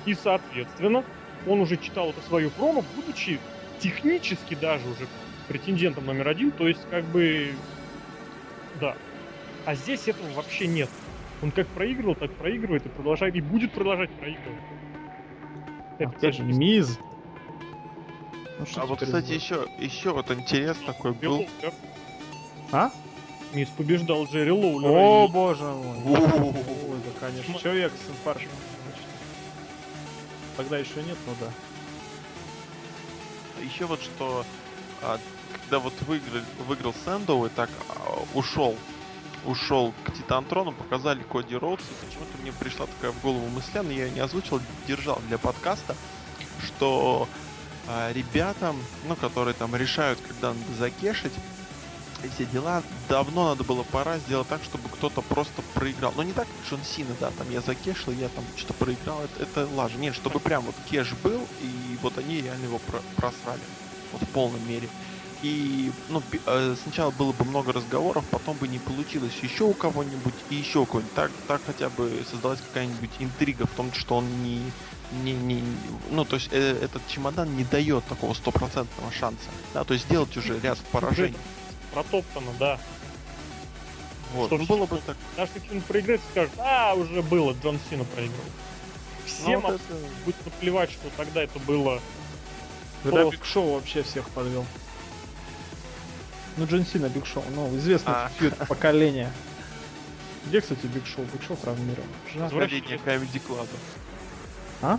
[0.05, 1.05] И, соответственно,
[1.48, 3.38] он уже читал это свою промо, будучи
[3.80, 5.06] технически даже уже
[5.48, 7.52] претендентом номер один, то есть как бы
[8.80, 8.96] да.
[9.64, 10.88] А здесь этого вообще нет.
[11.42, 14.62] Он как проигрывал, так проигрывает и продолжает, и будет продолжать проигрывать.
[15.98, 16.98] Это Опять же, Миз.
[18.58, 21.46] Ну, а вот, кстати, еще, еще вот интерес такой был.
[22.72, 22.90] А?
[23.54, 24.90] Мисс побеждал Джерри Лоулера.
[24.90, 25.32] О, и...
[25.32, 25.98] боже мой.
[26.04, 27.54] Ой, да, конечно.
[27.58, 28.50] Человек с инфарктом.
[30.59, 31.53] Тогда еще нет, но да.
[33.62, 34.44] Еще вот что,
[35.03, 35.21] а,
[35.53, 38.77] когда вот выиграл, выиграл Сэндоу и так а, ушел,
[39.44, 43.92] ушел к Титантрону, показали Коди Роудс, и почему-то мне пришла такая в голову мысля, но
[43.92, 45.94] я ее не озвучил, держал для подкаста,
[46.66, 47.29] что
[47.87, 51.35] а, ребятам, ну, которые там решают, когда надо закешить,
[52.35, 56.12] все дела, давно надо было пора сделать так, чтобы кто-то просто проиграл.
[56.16, 59.42] Но не так, как Джон Сина, да, там я закешил, я там что-то проиграл, это,
[59.42, 59.98] это лажа.
[59.98, 63.61] Нет, чтобы прям вот кеш был, и вот они реально его про просрали.
[64.12, 64.88] Вот в полной мере.
[65.42, 70.35] И ну, э, сначала было бы много разговоров, потом бы не получилось еще у кого-нибудь
[70.50, 71.14] и еще у кого-нибудь.
[71.14, 74.61] Так, так хотя бы создалась какая-нибудь интрига в том, что он не,
[75.22, 75.62] не, не,
[76.11, 79.48] ну, то есть э, этот чемодан не дает такого стопроцентного шанса.
[79.74, 81.37] Да, то есть сделать уже ряд поражений
[81.92, 82.79] протоптано, да.
[84.33, 85.16] Вот, что ну, было бы так.
[85.37, 88.44] Даже если он проиграет, скажет, а, уже было, Джон Сина проиграл.
[89.24, 89.94] Всем ну, вот это...
[90.24, 92.01] будет наплевать, что тогда это было...
[93.03, 93.37] Когда просто...
[93.37, 94.66] Биг Шоу вообще всех подвел.
[96.57, 98.31] Ну, Джон Сина, Биг Шоу, ну, известный а.
[98.38, 99.33] feud поколения.
[100.46, 101.24] Где, кстати, Биг Шоу?
[101.24, 102.09] Биг Шоу травмирован.
[102.35, 103.68] Возвращение Comedy Club.
[104.83, 104.98] А?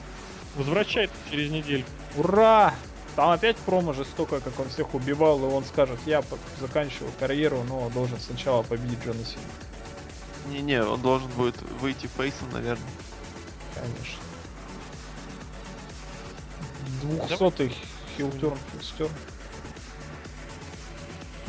[0.56, 1.86] Возвращается через неделю.
[2.15, 2.73] Ура!
[3.19, 6.23] Там опять промо жестокое, как он всех убивал, и он скажет, я
[6.58, 9.43] заканчиваю карьеру, но должен сначала победить Джона Сина.
[10.47, 12.88] Не-не, он должен будет выйти фейсом, наверное.
[13.75, 14.23] Конечно.
[17.01, 17.75] Двухсотый
[18.15, 19.12] heel turn, heel turn.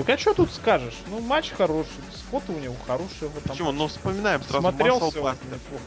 [0.05, 0.97] Так а что тут скажешь?
[1.09, 3.51] Ну, матч хороший, споты у него хорошие в этом.
[3.51, 3.73] Почему?
[3.73, 5.37] Ну, вспоминаем сразу Смотрелся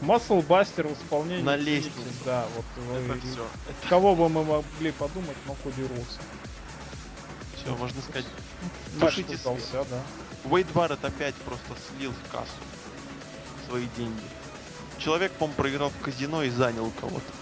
[0.02, 1.42] Muscle Buster в исполнении.
[1.42, 1.96] На лестнице.
[2.24, 2.64] Да, вот.
[2.96, 3.46] Это все.
[3.88, 6.18] Кого бы мы могли подумать, но Коди Роуз.
[7.56, 8.26] Все, можно сказать.
[8.94, 10.02] Душите удался, да.
[10.44, 12.52] Уэйд Барретт опять просто слил в кассу
[13.68, 14.22] свои деньги.
[14.98, 17.32] Человек, по-моему, проиграл в казино и занял кого-то.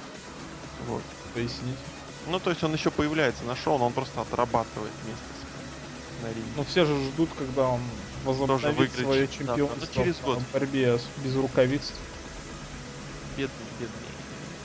[0.87, 1.03] Вот.
[1.35, 1.79] Пояснить.
[2.29, 5.42] Ну, то есть он еще появляется на шоу, но он просто отрабатывает место
[6.23, 6.51] на ринге.
[6.57, 7.81] Но все же ждут, когда он
[8.25, 10.39] возобновит свое чемпионство да, через год.
[10.39, 11.93] в борьбе без рукавиц.
[13.37, 14.13] Бедный, бедный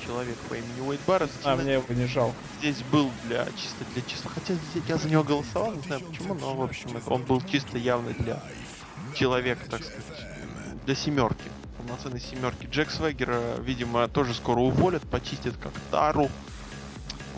[0.07, 1.31] человек по имени Уэйд Барретт.
[1.43, 2.35] А, мне его не жалко.
[2.59, 4.31] Здесь был для чисто для числа.
[4.33, 4.55] Хотя
[4.87, 8.41] я за него голосовал, не знаю почему, но в общем он был чисто явно для
[9.15, 10.25] человека, так сказать,
[10.85, 11.51] для семерки.
[11.77, 12.67] Полноценной семерки.
[12.71, 16.29] Джек Свегера, видимо, тоже скоро уволят, почистят как Тару.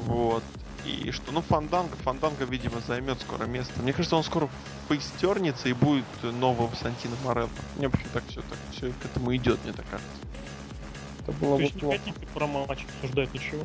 [0.05, 0.43] Вот.
[0.85, 3.81] И что, ну, Фанданга, Фанданга, видимо, займет скоро место.
[3.81, 4.49] Мне кажется, он скоро
[4.87, 7.49] поистернется и будет новым Сантино Морелло.
[7.77, 10.11] Мне вообще так все так все к этому идет, мне так кажется.
[11.21, 11.85] Это было бы плохо.
[11.85, 13.63] не хотите про матч обсуждать ничего?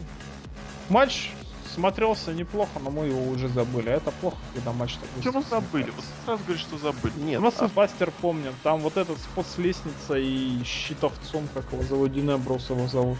[0.89, 1.31] Матч
[1.75, 3.89] смотрелся неплохо, но мы его уже забыли.
[3.89, 5.33] А это плохо, когда матч такой.
[5.33, 5.91] Мы забыли?
[5.91, 7.13] Вот сразу говоришь, что забыли.
[7.17, 7.41] Нет.
[7.41, 8.23] Массовбастер а...
[8.23, 8.55] помним.
[8.63, 13.19] Там вот этот спот с лестницей и щитовцом, как его зовут, Динебрус его зовут.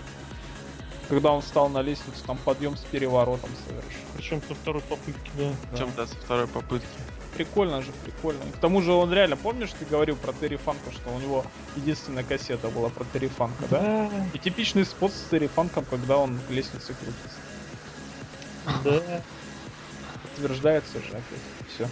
[1.09, 4.01] Когда он встал на лестницу, там подъем с переворотом совершил.
[4.17, 5.53] Причем со второй попытки, да.
[5.71, 6.89] Причем, да, со второй попытки.
[7.37, 8.41] Прикольно же, прикольно.
[8.57, 11.45] К тому же он реально, помнишь, ты говорил про Терри Фанка, что у него
[11.77, 13.81] единственная кассета была про Терри Фанка, да?
[13.81, 14.11] да?
[14.33, 17.39] И типичный спот с Терри Фанком, когда он к лестнице крутится.
[18.85, 19.23] Да.
[20.23, 21.75] Подтверждается же опять.
[21.75, 21.89] Все.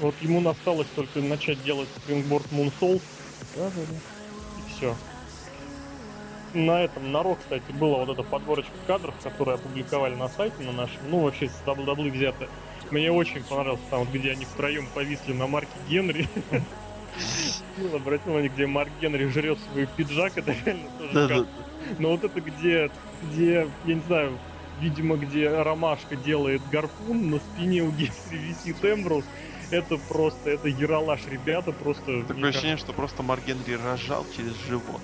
[0.00, 3.00] Вот ему осталось только начать делать спрингборд Мунсол.
[3.54, 4.64] Да, да, да.
[4.66, 4.96] И все
[6.54, 10.72] на этом, на Ро, кстати, была вот эта подборочка кадров, которые опубликовали на сайте на
[10.72, 12.48] нашем, ну, вообще с WWE взято.
[12.90, 16.28] Мне очень понравилось там, вот, где они втроем повисли на марке Генри.
[17.76, 21.46] Фил обратил на них, где Марк Генри жрет свой пиджак, это реально тоже
[21.98, 22.90] Но вот это где,
[23.22, 24.38] где, я не знаю,
[24.80, 29.24] видимо, где Ромашка делает гарпун, на спине у Гесри висит Эмбрус.
[29.70, 32.24] Это просто, это яралаш, ребята, просто...
[32.24, 35.00] Такое ощущение, что просто Марк Генри рожал через живот.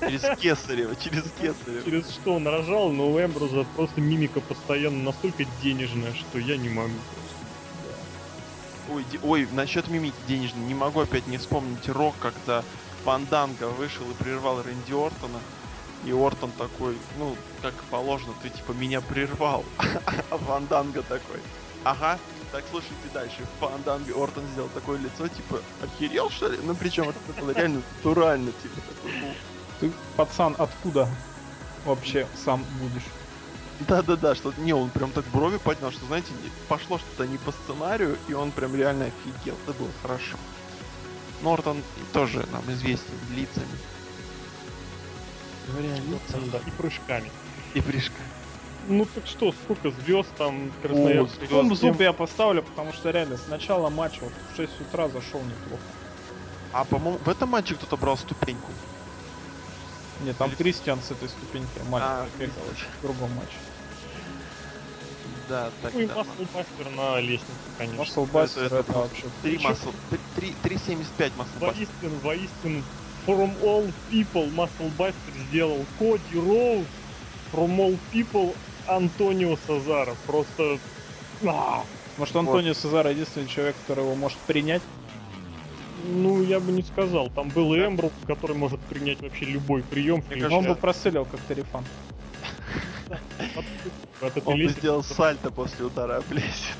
[0.00, 1.84] Через кесарево, через кесарево.
[1.84, 6.68] Через что он рожал, но у Эмбруза просто мимика постоянно настолько денежная, что я не
[6.68, 6.94] могу.
[8.90, 12.62] Ой, ой, насчет мимики денежной, не могу опять не вспомнить Рок, когда
[13.04, 15.40] Фанданга вышел и прервал Рэнди Ортона.
[16.04, 19.64] И Ортон такой, ну, как положено, ты типа меня прервал.
[20.30, 21.40] А Фанданга такой,
[21.84, 22.18] ага,
[22.50, 23.46] так слушайте дальше.
[23.60, 26.58] Фанданга Ортон сделал такое лицо, типа, охерел что ли?
[26.62, 29.34] Ну причем это было реально натурально, типа, такой.
[29.82, 31.08] Ты, пацан, откуда
[31.84, 33.02] вообще сам будешь?
[33.80, 36.28] Да-да-да, что не, он прям так брови поднял, что, знаете,
[36.68, 39.56] пошло что-то не по сценарию, и он прям реально офигел.
[39.66, 40.36] Это было хорошо.
[41.42, 43.66] Нортон тоже нам известен лицами.
[45.66, 46.48] Говоря лицами.
[46.52, 47.32] Да, и прыжками.
[47.74, 48.28] И прыжками.
[48.86, 51.38] Ну так что, сколько звезд там Красноярск?
[51.50, 55.40] Ну, зуб я поставлю, потому что реально с начала матча вот, в 6 утра зашел
[55.40, 55.82] неплохо.
[56.72, 58.70] А по-моему, в этом матче кто-то брал ступеньку.
[60.22, 63.56] Нет, там Кристиан с этой ступеньки матч а, в другом матче.
[65.48, 66.14] Да, так, ну и да.
[66.14, 67.98] Маслбастер на лестнице, конечно.
[67.98, 69.24] Маслбастер это, это, это вообще...
[69.42, 69.88] 3 масл...
[70.36, 71.58] 3.75 Маслбастер.
[71.60, 72.82] Воистину, воистину,
[73.26, 76.86] from all people Маслбастер сделал Коди Роуз,
[77.52, 78.54] from all people
[78.86, 80.14] Антонио Сазара.
[80.26, 80.78] Просто...
[81.44, 81.84] А!
[82.16, 82.78] Может, Антонио вот.
[82.78, 84.82] Сазара единственный человек, который его может принять?
[86.04, 87.30] Ну, я бы не сказал.
[87.30, 90.22] Там был и Эмбрус, который может принять вообще любой прием.
[90.50, 91.84] Он бы прострелил как Тарифан.
[94.44, 96.76] Он бы сделал сальто после удара об лестницу.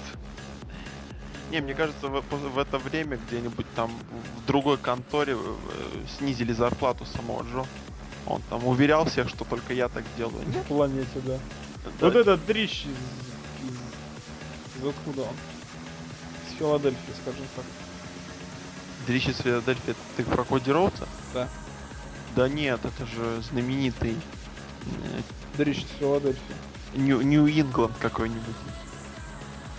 [1.51, 3.91] Не, мне кажется, в, в это время где-нибудь там
[4.39, 5.55] в другой конторе э,
[6.17, 7.67] снизили зарплату самого Джо.
[8.27, 10.47] Он там уверял всех, что только я так делаю.
[10.47, 11.39] На планете, да.
[11.85, 12.07] да.
[12.07, 14.83] Вот этот дрищ из, из...
[14.83, 15.35] из откуда он?
[16.49, 17.65] Из Филадельфии, скажем так.
[19.07, 21.09] Дрищ из Филадельфии, ты про Коди Роудса?
[21.35, 21.49] Да.
[22.37, 24.17] Да нет, это же знаменитый...
[25.57, 26.55] Дрищ из Филадельфии.
[26.95, 28.57] Нью-Ингланд какой-нибудь.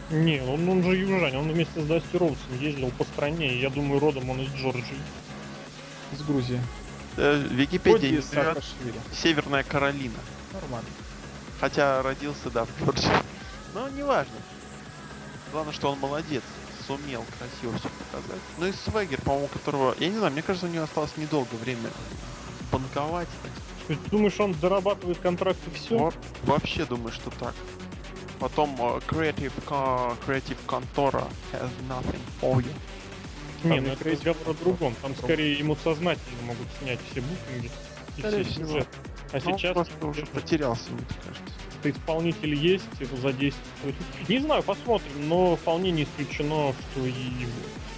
[0.10, 3.70] Не, он, он же южанин, он вместе с Дасти Роудсом ездил по стране, и я
[3.70, 5.00] думаю, родом он из Джорджии.
[6.12, 6.62] Из Грузии.
[7.18, 8.22] Э, Википедия не
[9.16, 10.20] Северная Каролина.
[10.54, 10.90] Нормально.
[11.60, 13.10] Хотя родился, да, в Джорджии.
[13.74, 14.36] Но неважно.
[15.52, 16.44] Главное, что он молодец.
[16.88, 18.42] Сумел красиво все показать.
[18.58, 19.96] Ну и Свегер, по-моему, которого...
[20.00, 21.90] Я не знаю, мне кажется, у него осталось недолго время
[22.72, 23.30] банковать.
[23.88, 25.98] Ты думаешь, он зарабатывает контракты все?
[25.98, 27.54] Вот, вообще думаю, что так.
[28.40, 32.74] Потом uh, Creative, uh, Creative Contora has nothing for you.
[33.64, 34.96] Не, ну это разговор о другом.
[35.02, 37.72] Там скорее ему сознательно могут снять все букинги
[38.18, 38.88] и все сюжет.
[39.32, 41.54] А ну, сейчас просто уже потерялся, мне кажется.
[41.92, 43.96] Исполнитель есть, его задействовать.
[44.28, 47.14] Не знаю, посмотрим, но вполне не исключено, что и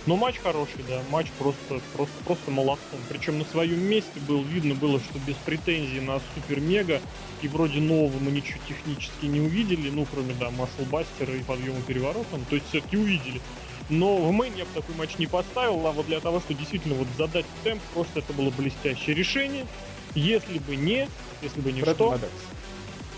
[0.05, 2.99] но матч хороший, да, матч просто, просто, просто молодцом.
[3.09, 7.01] Причем на своем месте был видно было, что без претензий на супер-мега
[7.41, 12.45] и вроде нового мы ничего технически не увидели, ну кроме, да, маслбастера и подъема переворотом,
[12.49, 13.41] то есть все-таки увидели.
[13.89, 16.95] Но в мейн я бы такой матч не поставил, а вот для того, что действительно
[16.95, 19.65] вот задать темп, просто это было блестящее решение.
[20.13, 21.07] Если бы не,
[21.41, 22.31] если бы не Брэд что, Мадекс.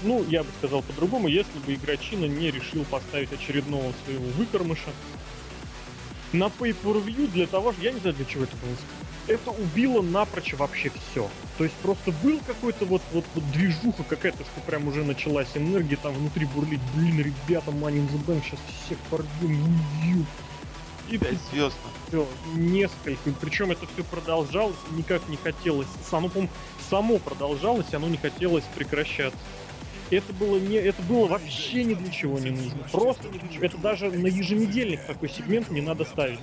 [0.04, 4.92] Ну, я бы сказал по-другому, если бы игрочина не решил поставить очередного своего выкормыша,
[6.34, 8.76] на pay-per-view для того, что я не знаю для чего это было.
[9.28, 11.30] Это убило напрочь вообще все.
[11.58, 15.98] То есть просто был какой-то вот, вот, вот движуха какая-то, что прям уже началась энергия
[15.98, 16.80] там внутри бурлить.
[16.96, 20.26] Блин, ребята, in the сейчас всех порвем, убью.
[21.10, 21.76] И Пять звезд.
[22.08, 23.32] Все, несколько.
[23.42, 25.88] Причем это все продолжалось, никак не хотелось.
[26.10, 26.30] Само,
[26.90, 29.40] само продолжалось, оно не хотелось прекращаться
[30.12, 32.84] это было не, это было вообще ни для чего не нужно.
[32.92, 33.28] Просто.
[33.62, 36.40] Это даже на еженедельник такой сегмент не надо ставить.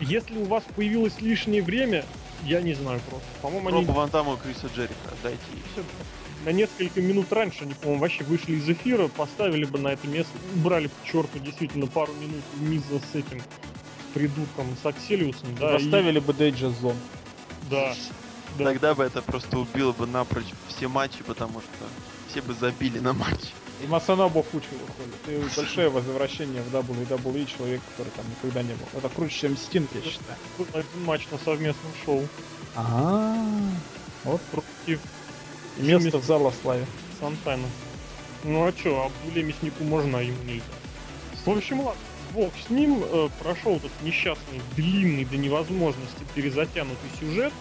[0.00, 2.04] Если у вас появилось лишнее время,
[2.44, 3.28] я не знаю просто.
[3.40, 3.84] По-моему, они...
[3.84, 5.84] Ван Дамму Криса Джерика дайте и все.
[6.44, 10.32] На несколько минут раньше они, по-моему, вообще вышли из эфира, поставили бы на это место,
[10.56, 13.40] убрали к черту действительно пару минут Миза с этим
[14.12, 15.74] придурком, с Акселиусом, да.
[15.74, 16.20] Поставили и...
[16.20, 16.96] бы Дейджа Зон.
[17.70, 17.94] Да.
[18.58, 18.64] да.
[18.64, 21.86] Тогда бы это просто убило бы напрочь все матчи, потому что
[22.32, 23.40] все бы забили на матч.
[23.82, 25.50] И Масанобо Фучи выходит.
[25.52, 28.86] И большое возвращение в WWE человек, который там никогда не был.
[28.96, 30.38] Это круче, чем Стинг, я считаю.
[30.56, 32.26] Был один матч на совместном шоу.
[32.74, 33.36] Ага.
[34.24, 35.00] Вот против.
[35.78, 36.86] И место в зала славе.
[37.20, 37.66] Сантана.
[38.44, 40.64] Ну а чё, а Буле Мяснику можно, а ему нельзя.
[41.44, 42.00] В общем, ладно.
[42.32, 47.52] Бог с ним э, прошел этот несчастный, длинный до невозможности перезатянутый сюжет,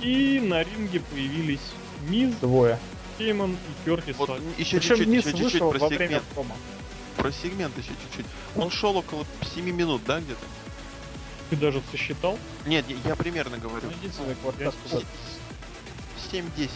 [0.00, 1.60] и на ринге появились
[2.08, 2.78] Миз, Двое
[3.18, 6.24] Хейман и Кертис Вот еще Причем чуть-чуть, Мисс еще чуть-чуть про во время сегмент.
[6.34, 6.56] промо.
[7.16, 8.26] Про сегмент еще чуть-чуть.
[8.56, 10.40] Он шел около 7 минут, да, где-то?
[11.50, 12.38] Ты даже сосчитал?
[12.66, 13.88] Нет, я- я примерно говорю.
[14.42, 15.06] Квартал Я куда-то.
[16.30, 16.70] 7-10 минут.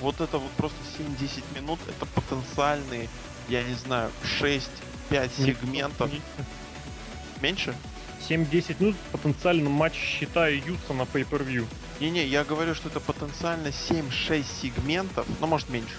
[0.00, 3.08] Вот это вот просто 7-10 минут, это потенциальные,
[3.48, 6.10] я не знаю, 6-5 сегментов.
[7.40, 7.74] Меньше?
[8.28, 11.66] 7-10 минут потенциально матч считаю Юса на Pay-Per-View.
[12.00, 15.94] Не-не, я говорю, что это потенциально 7-6 сегментов, ну может меньше,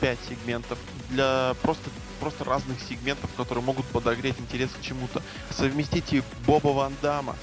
[0.00, 0.78] 5 сегментов,
[1.10, 1.90] для просто,
[2.20, 5.22] просто разных сегментов, которые могут подогреть интерес к чему-то.
[5.50, 7.36] Совместите Боба Ван Дамма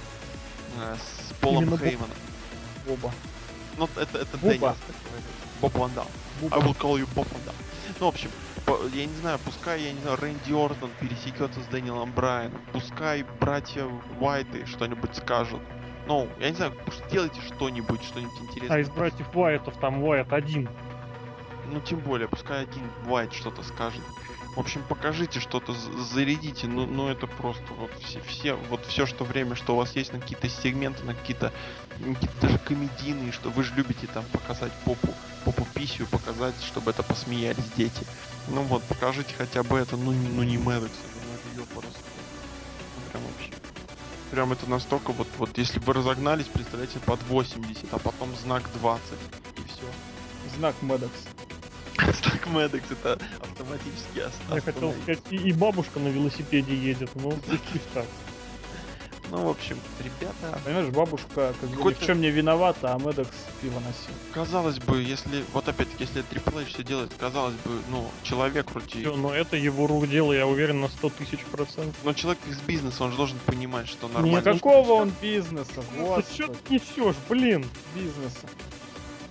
[0.79, 0.95] э,
[1.29, 2.17] с Полом Именно Боб- Хейманом.
[2.89, 3.11] Оба.
[3.77, 4.55] Ну, это, это Боба.
[4.57, 4.77] Говорит.
[5.61, 6.07] Боб Ван Дам.
[6.51, 7.55] I will call you Bob Ван Дам.
[7.99, 8.29] Ну, в общем,
[8.93, 13.85] я не знаю, пускай, я не знаю, Рэнди Ортон пересекется с Дэниелом Брайаном, пускай братья
[14.19, 15.61] Уайты что-нибудь скажут.
[16.07, 16.73] Ну, я не знаю,
[17.07, 18.77] сделайте что-нибудь, что-нибудь интересное.
[18.77, 20.69] А из братьев Уайтов там Уайт один.
[21.71, 24.01] Ну, тем более, пускай один Уайт что-то скажет.
[24.55, 25.75] В общем, покажите что-то,
[26.13, 29.95] зарядите, ну, ну это просто вот все, все, вот все, что время, что у вас
[29.95, 31.53] есть на какие-то сегменты, на какие-то,
[31.99, 35.09] на какие-то даже комедийные, что вы же любите там показать попу,
[35.45, 38.03] попу писью, показать, чтобы это посмеялись дети.
[38.47, 40.91] Ну вот, покажите хотя бы это, ну, ну не Мэддокс,
[41.23, 41.93] ну это ёпарас.
[41.93, 43.51] Ну, прям вообще.
[44.31, 49.03] Прям это настолько вот, вот если бы разогнались, представляете, под 80, а потом знак 20,
[49.57, 50.57] и все.
[50.57, 51.36] Знак Медекс.
[51.97, 55.03] Знак Мэддокс это автоматически ос- Я хотел остановить.
[55.03, 57.31] сказать, и, и бабушка на велосипеде едет, но
[57.71, 58.05] чуть так.
[59.29, 63.27] Ну, в общем, ребята, Понимаешь, бабушка как бы в чем не виновата, а Медекс
[63.61, 64.13] пиво носил.
[64.33, 69.17] казалось бы, если, вот опять-таки, если H все делает, казалось бы, ну, человек вроде, Все,
[69.17, 71.93] но это его рук дело, я уверен, на 100 тысяч процентов.
[72.05, 74.37] но человек из бизнеса, он же должен понимать, что нормально.
[74.37, 77.65] Никакого он бизнеса, Ты вот что ты несешь, блин?
[77.93, 78.47] бизнеса.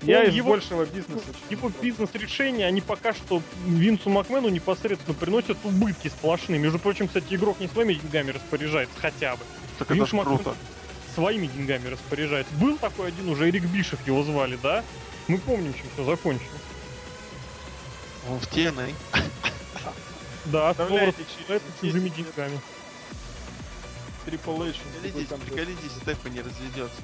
[0.06, 1.24] Я Он из его- большего бизнеса.
[1.50, 6.58] Его бизнес-решения, они пока что Винсу Макмену непосредственно приносят убытки сплошные.
[6.58, 9.42] Между прочим, кстати, игрок не своими деньгами распоряжается хотя бы.
[9.78, 10.56] Так это Винс Макмен круто.
[11.14, 12.52] своими деньгами распоряжается.
[12.54, 14.84] Был такой один уже, Эрик Бишев его звали, да?
[15.28, 16.50] Мы помним, чем все закончилось.
[18.28, 18.92] Он в TNA.
[20.46, 22.60] Да, Форд через это чужими 10 лет деньгами.
[24.26, 27.00] H такой Приколитесь, приколитесь, Стефани разведется.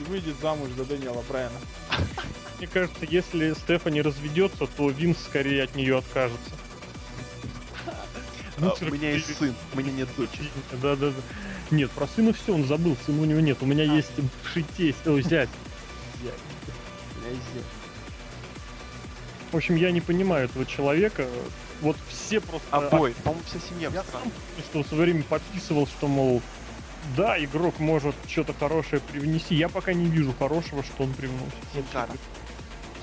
[0.00, 1.58] И выйдет замуж за Дэниела Брайана.
[2.58, 6.50] Мне кажется, если Стефани разведется, то Винс скорее от нее откажется.
[8.58, 10.50] Ну, у меня есть сын, у меня нет дочери.
[10.82, 11.22] Да, да, да.
[11.70, 13.58] Нет, про сына все, он забыл, сына у него нет.
[13.62, 13.96] У меня А.
[13.96, 15.48] есть бывший тесть, о, зять.
[16.20, 17.64] У меня есть зять.
[19.52, 21.26] В общем, я не понимаю этого человека.
[21.80, 22.66] Вот все просто...
[22.70, 26.42] Обои, по-моему, вся семья Я сам, что в свое время подписывал, что, мол,
[27.16, 29.54] да, игрок может что-то хорошее привнести.
[29.54, 31.54] Я пока не вижу хорошего, что он привносит.
[31.74, 32.12] Синкара.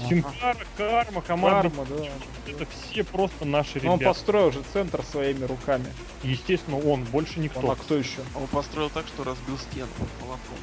[0.07, 1.69] Синкара, Карма, команда.
[1.69, 2.05] Карма, да.
[2.51, 4.13] Это все просто наши Но он ребята.
[4.13, 5.91] построил же центр своими руками.
[6.23, 7.59] Естественно, он, больше никто.
[7.61, 8.19] Он, а кто еще?
[8.35, 9.87] Он построил так, что разбил стену
[10.21, 10.57] молотком.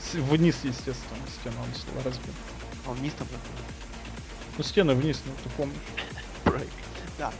[0.00, 2.34] С- Вниз, естественно, стену он с- разбил.
[2.86, 3.26] А он вниз там
[4.58, 5.76] Ну, стены вниз, ну ты помнишь.
[6.44, 6.68] брейк.
[7.18, 7.32] Да.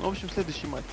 [0.00, 0.84] Ну, в общем, следующий матч.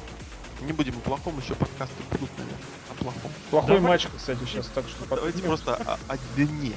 [0.61, 2.59] Не будем о плохом, еще подкасты будут, наверное,
[2.89, 3.31] о плохом.
[3.49, 3.91] Плохой Давай.
[3.91, 5.47] матч, кстати, сейчас, так что Давайте подпишем.
[5.47, 6.73] просто о, о дне.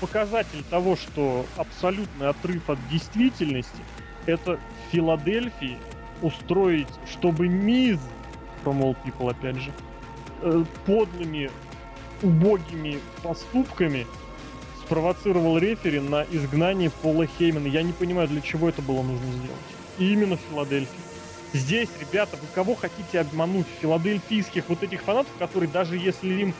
[0.00, 3.82] Показатель того, что абсолютный отрыв от действительности,
[4.26, 5.78] это в Филадельфии
[6.22, 7.98] устроить, чтобы Миз,
[8.64, 9.72] from all people опять же,
[10.42, 11.50] э, подлыми,
[12.22, 14.06] убогими поступками
[14.84, 17.66] спровоцировал рефери на изгнание Пола Хеймана.
[17.66, 19.50] Я не понимаю, для чего это было нужно сделать.
[19.98, 21.05] И именно в Филадельфии.
[21.56, 23.66] Здесь, ребята, вы кого хотите обмануть?
[23.80, 26.54] Филадельфийских вот этих фанатов, которые даже если им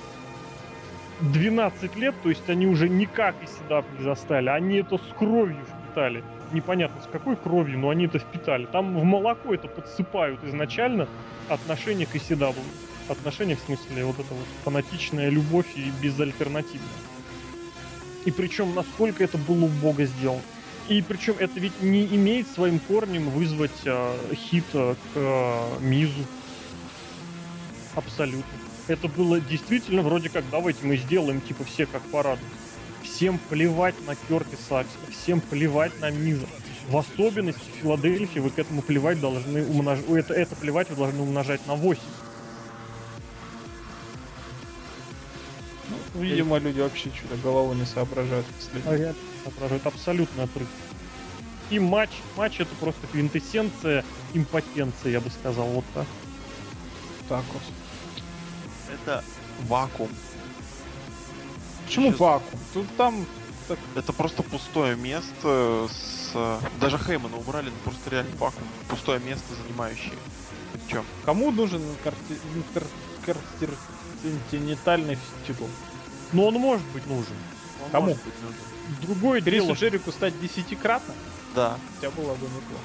[1.21, 5.59] 12 лет, то есть они уже никак и седап не застали, они это с кровью
[5.65, 6.25] впитали.
[6.53, 8.65] Непонятно с какой кровью, но они это впитали.
[8.67, 11.09] Там в молоко это подсыпают изначально
[11.51, 12.61] отношение к Исидабу.
[13.09, 16.89] Отношение в смысле вот это вот фанатичная любовь и безальтернативная.
[18.25, 20.41] И причем насколько это было убого сделано.
[20.89, 26.25] И причем это ведь не имеет своим корнем вызвать э, хит э, к э, Мизу.
[27.97, 28.45] Абсолютно.
[28.87, 32.39] Это было действительно вроде как, давайте мы сделаем типа все как парад.
[33.03, 36.47] Всем плевать на Керти Сакса, всем плевать на Миза.
[36.89, 40.05] В особенности в Филадельфии вы к этому плевать должны умножать.
[40.09, 42.01] Это, это плевать вы должны умножать на 8.
[45.89, 48.47] Ну, видимо, люди вообще что-то головой не соображают.
[48.47, 49.15] последнее время.
[49.55, 50.69] Это абсолютный отрыв.
[51.71, 56.07] И матч, матч это просто квинтэссенция импотенции, я бы сказал, вот так.
[57.29, 57.63] Так вот.
[58.93, 59.25] Это
[59.67, 60.11] вакуум.
[61.87, 62.61] Почему Сейчас- вакуум?
[62.73, 63.27] Тут там
[63.69, 63.79] так...
[63.95, 66.61] Это просто пустое место с...
[66.81, 68.69] Даже Хеймана убрали, ну просто реально вакуум.
[68.89, 70.13] Пустое место, занимающее.
[70.73, 71.05] Причем.
[71.25, 71.83] Кому нужен
[74.27, 75.69] интерконтинентальный титул?
[76.33, 77.35] Ну он может быть нужен.
[77.85, 78.07] Он Кому?
[78.09, 78.57] Может быть нужен.
[79.03, 79.77] Другое Крису дело...
[79.77, 81.15] Джерику стать десятикратно?
[81.55, 81.79] Да.
[81.97, 82.85] Хотя было бы неплохо.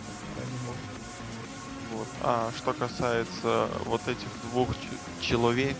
[1.93, 2.07] Вот.
[2.21, 4.69] А что касается вот этих двух
[5.19, 5.75] человек,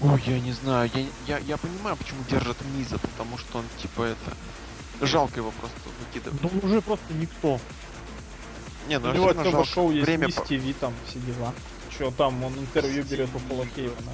[0.00, 4.04] ой, я не знаю, я, я, я понимаю, почему держат Миза, потому что он типа
[4.04, 6.40] это жалко его просто выкидывать.
[6.42, 7.58] Ну уже просто никто.
[8.88, 9.64] Не, ну У жалко.
[9.64, 11.52] шоу есть Время Мисс по- ТВ, там все дела.
[11.98, 14.12] Че там, он интервью берет у Пола Хейвена.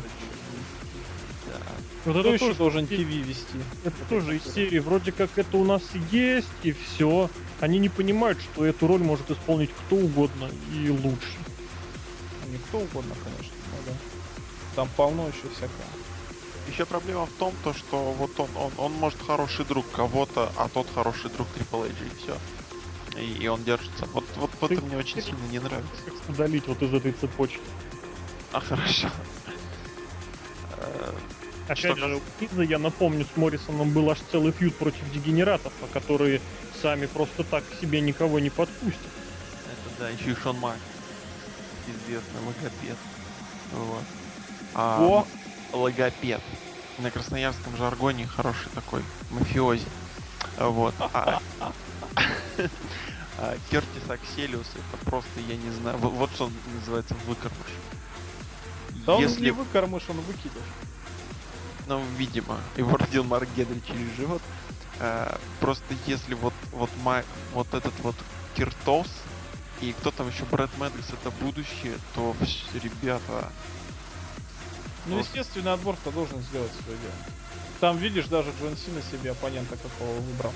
[2.04, 3.58] Вот Кто это еще тоже, должен ТВ вести?
[3.84, 4.78] это тоже из серии.
[4.78, 7.28] Вроде как это у нас есть, и все.
[7.60, 11.36] Они не понимают, что эту роль может исполнить кто угодно и лучше.
[12.46, 13.98] Ну, не кто угодно, конечно, но да.
[14.76, 15.84] Там полно еще всякого.
[16.68, 20.68] Еще проблема в том, то, что вот он, он, он может хороший друг кого-то, а
[20.68, 22.36] тот хороший друг Triple H, и все.
[23.20, 24.06] И, и он держится.
[24.12, 26.02] Вот, вот, вот это мне очень сильно не нравится.
[26.04, 27.60] Как удалить вот из этой цепочки.
[28.52, 29.10] А хорошо.
[30.76, 31.12] Э,
[31.68, 35.72] Опять Что же, у Миза, я напомню, с Моррисоном был аж целый фьюд против дегенератов,
[35.82, 36.40] а которые
[36.80, 39.00] сами просто так к себе никого не подпустят.
[39.66, 40.76] Это да, еще и Шон Мак.
[41.86, 42.96] Известный логопед.
[43.72, 44.04] Вот.
[44.74, 45.26] А, О!
[45.72, 46.40] логопед.
[46.98, 49.84] На красноярском жаргоне хороший такой мафиози.
[50.58, 50.94] Вот.
[50.98, 51.72] А, а
[53.70, 57.70] Кертис Акселиус это просто, я не знаю, вот, что называется выкормыш.
[59.06, 60.62] Да он Если не выкормыш, он выкидыш.
[61.86, 64.42] Ну, видимо, его родил Марк Генри через живот.
[65.00, 68.16] Э, просто если вот вот ма- вот этот вот
[68.56, 69.06] Киртос
[69.80, 72.34] и кто там еще Брэд Мэддокс это будущее, то
[72.74, 73.52] ребята,
[75.06, 75.24] Ну, Вот.
[75.24, 77.12] естественный отбор-то должен сделать свое дело.
[77.80, 80.52] Там, видишь, даже Джон Сина себе оппонента какого выбрал.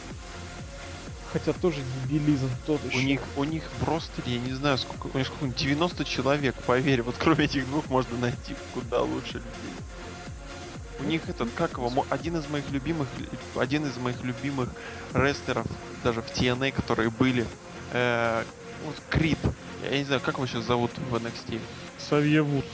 [1.33, 3.05] Хотя тоже дебилизм тот у еще.
[3.05, 7.15] них у них просто я не знаю сколько у них сколько 90 человек, поверь, вот
[7.19, 9.75] кроме этих двух можно найти куда лучше людей.
[11.01, 13.09] У них этот как его один из моих любимых
[13.57, 14.69] один из моих любимых
[15.15, 15.67] рестлеров
[16.05, 17.47] даже в TNA, которые были
[17.93, 18.45] э,
[18.85, 19.39] вот Крид.
[19.83, 21.61] Я не знаю, как его сейчас зовут в NXT.
[21.99, 22.67] Савье Вудс.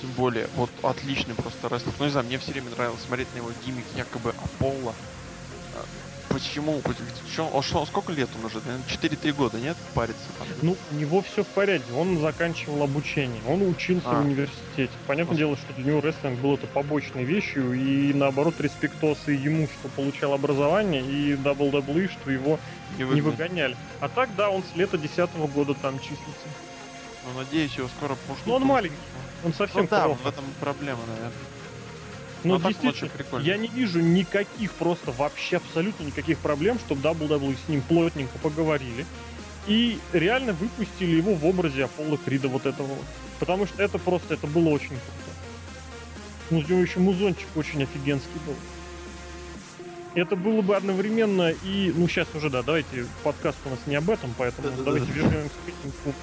[0.00, 1.92] Тем более, вот отличный просто рестлер.
[1.98, 4.94] Ну не знаю, мне все время нравилось смотреть на его гиммик якобы Аполло.
[6.30, 6.80] А, Почему?
[7.34, 8.60] Чё- он что, сколько лет он уже?
[8.64, 9.76] Наверное, 4-3 года, нет?
[9.94, 10.46] Парится там.
[10.62, 11.92] Ну, у него все в порядке.
[11.92, 13.40] Он заканчивал обучение.
[13.48, 14.20] Он учился А.
[14.20, 14.92] в университете.
[15.06, 17.72] Понятное дело, что для него рестлинг был это побочной вещью.
[17.74, 22.58] И наоборот, респектос и ему, что получал образование, и WWE, что его
[22.96, 23.20] не выгнали.
[23.22, 23.76] выгоняли.
[24.00, 26.48] А так, да, он с лета 10 года там числится.
[27.26, 28.42] Ну, надеюсь, его скоро пушку.
[28.46, 28.94] Ну, он маленький.
[29.42, 30.20] Он Ну совсем да, крохот.
[30.22, 31.32] в этом проблема, наверное.
[32.44, 37.02] Но а так он действительно, я не вижу никаких, просто вообще абсолютно никаких проблем, чтобы
[37.02, 39.06] WWE с ним плотненько поговорили.
[39.66, 43.04] И реально выпустили его в образе Аполло Крида вот этого вот.
[43.38, 45.30] Потому что это просто, это было очень круто.
[46.50, 48.56] Ну, у него еще музончик очень офигенский был.
[50.14, 51.92] Это было бы одновременно и...
[51.94, 55.68] Ну, сейчас уже, да, давайте, подкаст у нас не об этом, поэтому давайте вернемся к
[55.68, 56.14] этому.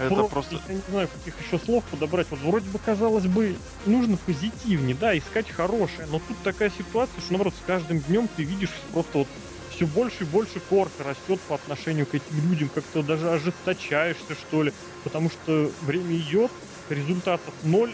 [0.00, 0.60] Это просто...
[0.68, 2.26] Я не знаю, каких еще слов подобрать.
[2.30, 6.08] Вот вроде бы, казалось бы, нужно позитивнее, да, искать хорошее.
[6.10, 9.28] Но тут такая ситуация, что, наоборот, с каждым днем ты видишь просто вот
[9.74, 12.70] все больше и больше корка растет по отношению к этим людям.
[12.74, 14.72] Как-то даже ожесточаешься, что ли.
[15.04, 16.50] Потому что время идет,
[16.88, 17.92] результатов ноль,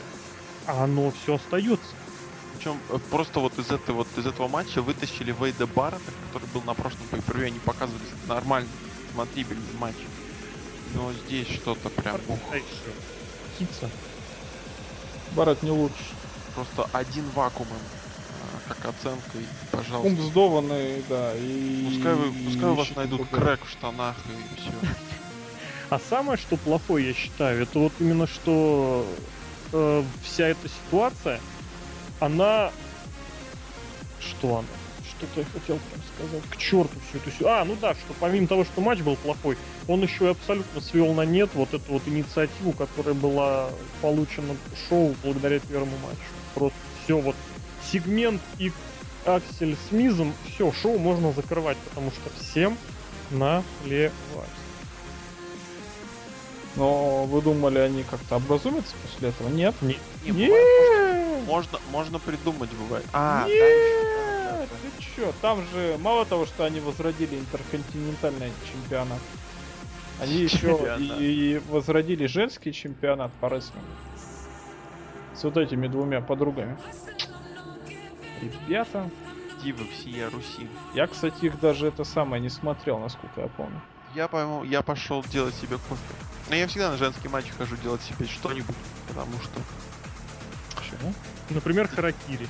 [0.67, 1.95] а оно все остается.
[2.57, 6.63] Причем э, просто вот из этого вот из этого матча вытащили Вейда Баррета, который был
[6.63, 8.71] на прошлом pay они показывали нормальный,
[9.13, 9.97] смотрибельный матч.
[10.97, 12.39] Но здесь что-то прям ух,
[13.55, 13.91] Птица.
[15.33, 15.95] Барат не лучше.
[16.55, 20.09] просто один вакуум им, а, как оценка, и, пожалуйста.
[20.09, 21.91] Умсдованный, да, и...
[21.91, 23.41] Пускай, вы, пускай у вас найдут другое.
[23.41, 24.71] крэк в штанах и все.
[25.89, 29.07] А самое, что плохое, я считаю, это вот именно что
[29.73, 31.41] э, вся эта ситуация,
[32.19, 32.73] она...
[34.19, 34.69] Что она?
[35.19, 36.43] Что-то я хотел прям сказать.
[36.51, 37.47] К черту все это все.
[37.49, 39.57] А, ну да, что помимо того, что матч был плохой,
[39.89, 43.71] он еще и абсолютно свел на нет вот эту вот инициативу, которая была
[44.03, 44.55] получена
[44.89, 46.21] шоу благодаря первому матчу.
[46.55, 47.35] Просто все вот
[47.91, 48.73] сегмент и
[49.25, 52.77] Аксель с Мизом, все, шоу можно закрывать, потому что всем
[53.31, 54.13] наплевать.
[56.77, 59.49] Но вы думали, они как-то образумятся после этого?
[59.49, 59.75] Нет.
[59.81, 60.51] Не- Не, Нет!
[60.51, 63.07] бывает, Можно, можно придумать, бывает.
[63.15, 63.47] А,
[64.83, 65.33] Ты чё?
[65.41, 69.21] Там же мало того, что они возродили интерконтинентальный чемпионат,
[70.21, 73.87] они еще и, и возродили женский чемпионат по рестлингу.
[75.35, 76.79] С вот этими двумя подругами.
[78.41, 79.11] Ребята,
[79.63, 80.69] Дивы всея Руси.
[80.95, 83.81] Я, кстати, их даже это самое не смотрел, насколько я помню.
[84.15, 86.01] Я, по я пошел делать себе кофе.
[86.49, 88.77] Но я всегда на женский матч хожу делать себе что-нибудь,
[89.09, 89.61] потому что...
[90.77, 91.13] Почему?
[91.51, 92.49] Например, Харакири.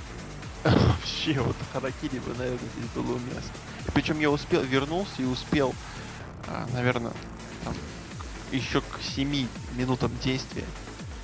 [0.71, 3.53] Вообще, вот Харакири бы, наверное, здесь было уместно.
[3.95, 5.75] Причем я успел, вернулся и успел,
[6.49, 7.13] а, наверное,
[7.65, 7.75] там,
[8.53, 9.47] еще к 7
[9.77, 10.65] минутам действия.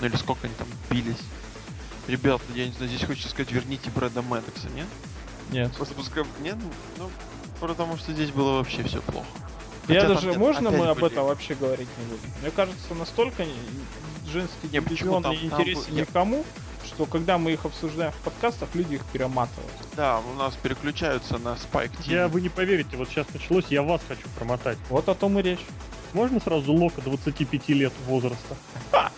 [0.01, 1.21] Ну или сколько они там бились.
[2.09, 4.87] Ребят, я не знаю, здесь хочется сказать, верните Брэда Мэддокса, нет?
[5.51, 5.73] Нет.
[5.77, 6.25] Просто пускай...
[6.41, 6.57] Нет?
[6.99, 7.11] Ну,
[7.61, 9.27] потому что здесь было вообще все плохо.
[9.89, 12.33] Я Хотя даже, там можно мы об были- этом вообще говорить не будем?
[12.41, 13.45] Мне кажется, настолько
[14.33, 16.45] женский Не, дивизион не интересен я- никому,
[16.85, 19.73] что когда мы их обсуждаем в подкастах, люди их перематывают.
[19.97, 22.13] Да, у нас переключаются на Spike TV.
[22.13, 24.79] Я, вы не поверите, вот сейчас началось, я вас хочу промотать.
[24.89, 25.65] Вот о том и речь.
[26.13, 28.57] Можно сразу Лока 25 лет возраста?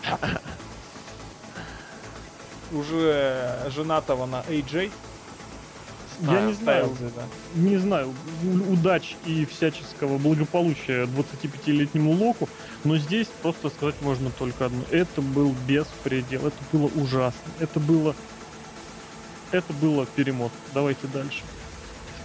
[2.71, 4.91] Уже женатого на AJ.
[6.21, 6.95] Я не знаю,
[7.55, 8.13] не знаю,
[8.69, 12.47] удач и всяческого благополучия 25-летнему Локу,
[12.85, 14.83] но здесь просто сказать можно только одно.
[14.91, 18.15] Это был беспредел, это было ужасно, это было...
[19.51, 20.51] Это было перемот.
[20.73, 21.43] Давайте дальше.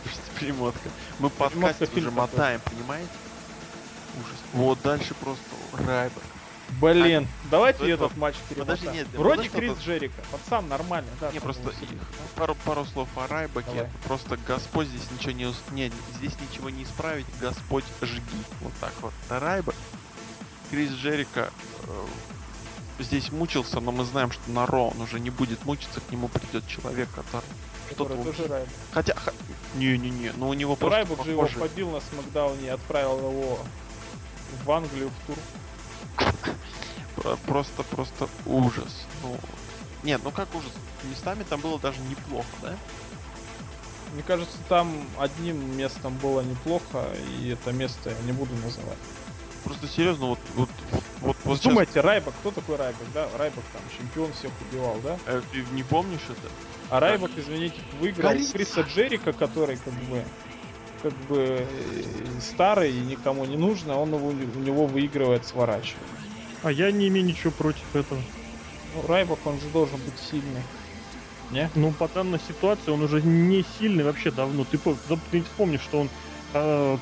[0.02, 0.88] Слушайте, перемотка.
[1.18, 2.30] Мы Перемотка подкастик фильм уже такой.
[2.32, 3.10] мотаем, понимаете?
[4.18, 4.36] Ужас.
[4.54, 5.42] Вот дальше просто
[5.86, 6.22] Райбер.
[6.80, 8.54] Блин, давайте до этого- этот матч подожди,
[8.86, 8.92] перемотаем.
[8.94, 10.22] нет, Вроде подожди, Крис Джерика.
[10.30, 11.30] Пацан нормальный, да.
[11.32, 12.40] Не, просто любят, да.
[12.40, 13.66] пару, пару слов о Райбаке.
[13.74, 13.90] Давай.
[14.06, 15.46] Просто Господь здесь ничего не...
[15.46, 17.26] ус- Не, здесь ничего не исправить.
[17.40, 18.20] Господь жги.
[18.60, 19.12] Вот так вот.
[19.28, 19.74] А Райбак,
[20.70, 21.50] Крис Джерика
[21.86, 26.10] э, здесь мучился, но мы знаем, что на Ро он уже не будет мучиться, к
[26.12, 27.44] нему придет человек, который...
[27.92, 28.66] Что-то тоже.
[28.92, 29.14] Хотя...
[29.14, 29.32] ха-
[29.74, 31.58] Не-не-не, ну у него просто Райбак же его похоже.
[31.60, 33.58] побил на Смакдауне и отправил его
[34.64, 35.36] в Англию в тур.
[37.16, 39.06] Про- Просто, просто ужас.
[39.22, 39.36] Ну,
[40.04, 40.70] нет, ну как ужас?
[41.04, 42.76] Местами там было даже неплохо, да?
[44.14, 47.06] Мне кажется, там одним местом было неплохо,
[47.40, 48.98] и это место я не буду называть.
[49.64, 53.28] Просто серьезно, вот, вот, вот, вот, вот сейчас- Думайте, Райбак, кто такой Райбак, да?
[53.36, 55.18] Райбак там чемпион всех убивал, да?
[55.26, 56.52] Э, ты не помнишь это?
[56.88, 58.52] А Райбак, извините, выиграл Горица.
[58.52, 60.24] Криса Джерика, который как бы
[61.02, 62.04] как бы э,
[62.40, 65.96] старый и никому не нужно, он его, у него выигрывает сворачивает.
[66.62, 68.20] А я не имею ничего против этого.
[68.94, 70.62] Ну, Райбак, он же должен быть сильный.
[71.50, 71.70] Не?
[71.74, 74.64] Ну, по данной ситуации он уже не сильный вообще давно.
[74.64, 74.78] Ты,
[75.30, 76.10] ты вспомнишь, что он
[76.54, 76.98] э,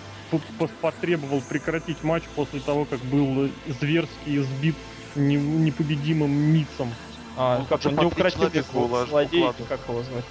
[0.80, 3.50] потребовал прекратить матч после того, как был
[3.80, 4.74] зверски избит
[5.14, 6.92] не- непобедимым Мицом.
[7.36, 7.96] А, Ну, как он
[8.30, 10.24] человека зло- улаж- злодей, как его звать?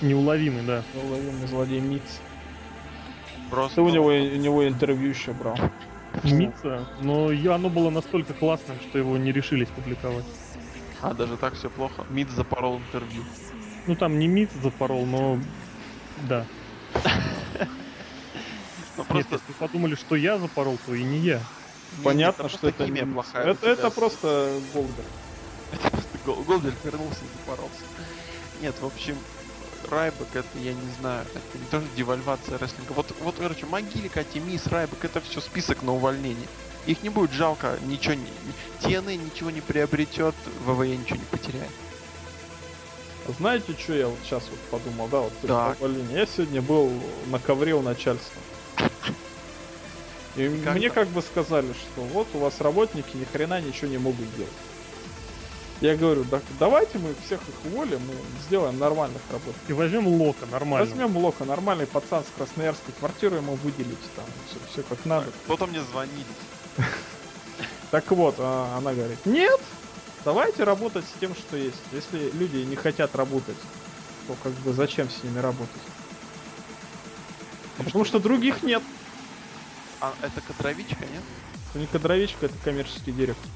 [0.00, 0.82] Неуловимый, да.
[0.94, 2.20] Неуловимый злодей Миц.
[3.50, 3.76] Просто...
[3.76, 5.56] Ты у него, у него интервью еще брал.
[6.24, 10.24] Мица, но оно было настолько классным, что его не решились публиковать.
[11.02, 12.04] А, даже так все плохо.
[12.10, 13.22] Мид запорол интервью.
[13.86, 15.38] Ну, там не Миц запорол, но...
[16.28, 16.44] Да.
[19.10, 19.46] Нет, просто...
[19.48, 21.38] если подумали, что я запорол, то и не я.
[21.98, 23.46] не- Понятно, это что это химия плохая.
[23.46, 23.72] Это, тебя.
[23.72, 25.04] это просто Голдер.
[25.72, 27.82] Это просто Гол- Голдберг вернулся и запоролся.
[28.62, 29.16] Нет, в общем,
[29.90, 32.92] Райбек это, я не знаю, это не тоже девальвация рестлинга.
[32.92, 36.48] Вот, вот, короче, Могилик, Атимис, Райбек, это все список на увольнение.
[36.86, 38.26] Их не будет жалко, ничего не...
[38.80, 40.34] TNA ничего не приобретет,
[40.64, 41.70] ВВЕ ничего не потеряет.
[43.38, 45.32] Знаете, что я вот сейчас вот подумал, да, вот
[45.78, 46.16] увольнением?
[46.16, 46.90] Я сегодня был
[47.26, 48.40] на ковре у начальства.
[50.36, 50.94] И Как мне там?
[50.94, 54.52] как бы сказали, что вот у вас работники ни хрена ничего не могут делать.
[55.80, 58.14] Я говорю, да, давайте мы всех их уволим, мы
[58.46, 59.70] сделаем нормальных работников.
[59.70, 60.86] И возьмем Лока нормально.
[60.86, 65.26] Возьмем Лока, нормальный пацан с Красноярской квартиру ему выделить, там, все, все как надо.
[65.44, 66.24] Кто-то мне звонили.
[67.90, 69.58] Так вот, а, она говорит, нет,
[70.22, 71.80] давайте работать с тем, что есть.
[71.90, 73.56] Если люди не хотят работать,
[74.26, 75.70] то как бы зачем с ними работать?
[77.78, 78.82] Потому что других нет.
[80.00, 81.22] А это кадровичка, нет?
[81.70, 83.50] Это не кадровичка, это коммерческий директор.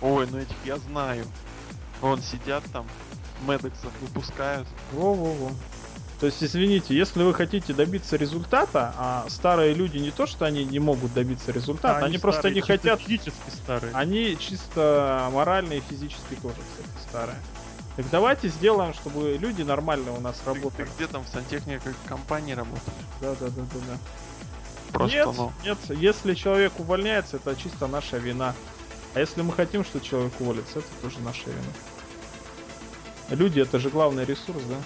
[0.00, 1.24] Ой, ну этих я знаю.
[2.00, 2.86] Вон сидят там,
[3.46, 4.68] Медексов выпускают.
[4.92, 5.50] Во-во-во.
[6.20, 10.64] То есть, извините, если вы хотите добиться результата, а старые люди не то, что они
[10.64, 13.00] не могут добиться результата, А они, просто старые, не чисто хотят.
[13.00, 13.94] Физически старые.
[13.94, 17.38] Они чисто морально и физически тоже, кстати, старые.
[17.98, 20.88] Так давайте сделаем, чтобы люди нормально у нас Ты, ты работали.
[20.94, 22.94] где там в сантехнике компании работаешь?
[23.20, 23.98] Да, да, да, да, да.
[24.92, 28.54] Просто, нет, ну, нет, если человек увольняется, это чисто наша вина.
[29.14, 31.72] А если мы хотим, что человек уволится, это тоже наша вина.
[33.30, 34.76] Люди это же главный ресурс, да?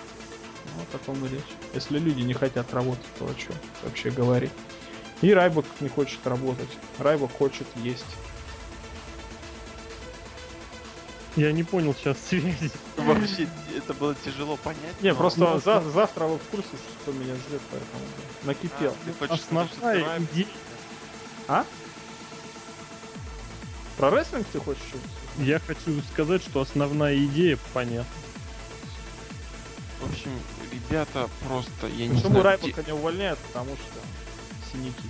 [0.74, 1.42] Ну, о таком и речь.
[1.74, 4.52] Если люди не хотят работать, то о чем вообще говорить?
[5.20, 6.70] И Райбок не хочет работать.
[6.98, 8.06] Райбок хочет есть.
[11.36, 12.70] Я не понял сейчас связи.
[12.96, 15.00] Вообще, это было тяжело понять.
[15.00, 16.68] Не, но- просто ну, за- завтра вы в курсе,
[17.02, 18.02] что меня ждет, поэтому
[18.44, 18.90] накипел.
[18.92, 20.46] А, ты хочешь Основная идея...
[21.48, 21.64] А?
[23.96, 24.82] Про рестлинг ты хочешь?
[25.38, 28.04] Я хочу сказать, что основная идея понятна.
[30.00, 30.30] В общем,
[30.70, 33.38] ребята просто, я не Почему знаю, где- Райбака не увольняют?
[33.38, 35.08] Потому что синяки.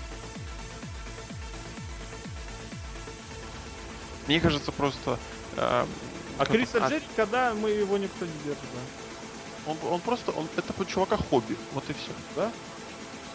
[4.29, 5.19] Мне кажется, просто...
[5.57, 5.87] А
[6.39, 9.71] как- Криса а, Джерика, да, мы его никто не держит, да.
[9.71, 12.13] он, он просто, он, это у чувака хобби, вот и все.
[12.37, 12.51] Да?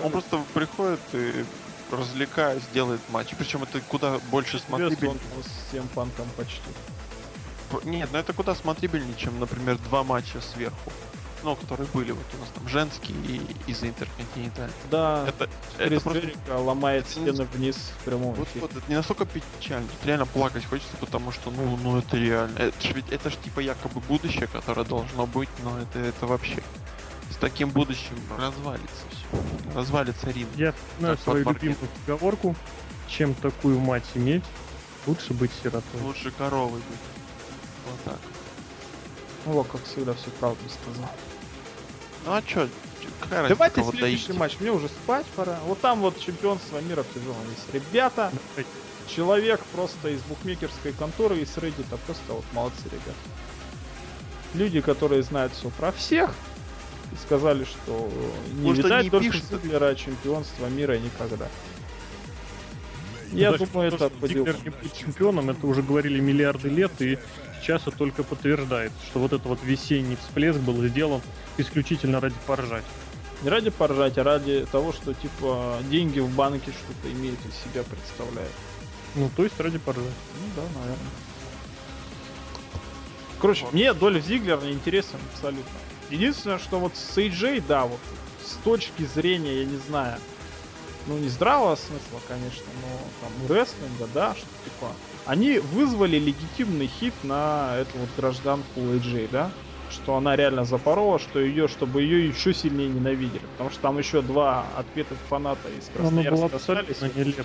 [0.03, 1.45] Он просто приходит и
[1.91, 3.33] развлекаясь, делает матч.
[3.37, 5.19] Причем это куда больше смотрибельнее.
[5.35, 6.61] он с тем панком почти.
[7.83, 10.91] Нет, ну это куда смотрибельнее, чем, например, два матча сверху.
[11.43, 14.75] Ну, которые были вот у нас там женские и из Интерконтинентальных.
[14.89, 16.31] Да, Это, это просто...
[16.57, 19.87] Ломает это не- стены вниз в прямом Вот, вот, это не настолько печально.
[19.87, 22.57] Тут реально плакать хочется, потому что, ну, ну это реально.
[22.57, 26.63] Это ж ведь, это ж типа якобы будущее, которое должно быть, но это, это вообще
[27.31, 29.75] с таким будущим развалится все.
[29.75, 30.49] Развалится ринг.
[30.55, 32.55] Я знаю свою любимую поговорку.
[33.07, 34.43] Чем такую мать иметь,
[35.05, 36.01] лучше быть сиротой.
[36.01, 36.99] Лучше коровой быть.
[37.85, 38.19] Вот так.
[39.47, 41.09] О, как всегда, все правду сказал.
[42.25, 42.67] Ну а чё,
[43.21, 44.39] какая Давайте следующий доить?
[44.39, 44.57] матч.
[44.59, 45.57] Мне уже спать пора.
[45.65, 47.85] Вот там вот чемпионство мира в тяжелом весе.
[47.85, 48.31] Ребята,
[49.07, 53.13] человек просто из букмекерской конторы, из Reddit, просто вот молодцы, ребята.
[54.53, 56.33] Люди, которые знают все про всех,
[57.13, 58.09] и сказали, что
[58.53, 59.21] не Может, видать это?
[59.21, 61.47] Зиглера чемпионства мира никогда.
[63.31, 66.91] Я Даже думаю, то, это что Зиглер не будет чемпионом, это уже говорили миллиарды лет,
[67.01, 67.17] и
[67.61, 71.21] сейчас это только подтверждает, что вот этот вот весенний всплеск был сделан
[71.57, 72.85] исключительно ради поржать.
[73.43, 77.83] Не ради поржать, а ради того, что типа деньги в банке что-то имеют из себя
[77.83, 78.51] представляют.
[79.15, 80.05] Ну, то есть ради поржать.
[80.05, 81.11] Ну да, наверное.
[83.39, 85.77] Короче, мне Дольф Зиглер не интересен абсолютно.
[86.09, 87.99] Единственное, что вот с AJ, да, вот
[88.43, 90.17] с точки зрения, я не знаю,
[91.05, 94.91] ну не здравого смысла, конечно, но там рестлинга, да, что типа,
[95.27, 99.51] они вызвали легитимный хит на эту вот гражданку AJ, да,
[99.89, 104.21] что она реально запорола, что ее, чтобы ее еще сильнее ненавидели, потому что там еще
[104.21, 107.15] два ответных фаната из Красноярска абсолютно остались.
[107.15, 107.43] нелепо.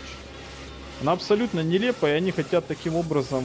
[1.00, 3.42] Она абсолютно нелепая, и они хотят таким образом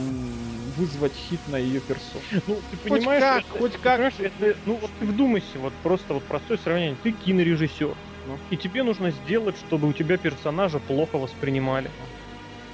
[0.76, 2.22] вызвать хит на ее персону.
[2.46, 3.96] Ну, ты понимаешь, как, это- хоть как.
[3.96, 6.96] понимаешь, это- ну вот ты вдумайся, вот просто вот простое сравнение.
[7.02, 7.96] Ты кинорежиссер,
[8.28, 8.38] Ну.
[8.50, 11.90] и тебе нужно сделать, чтобы у тебя персонажа плохо воспринимали.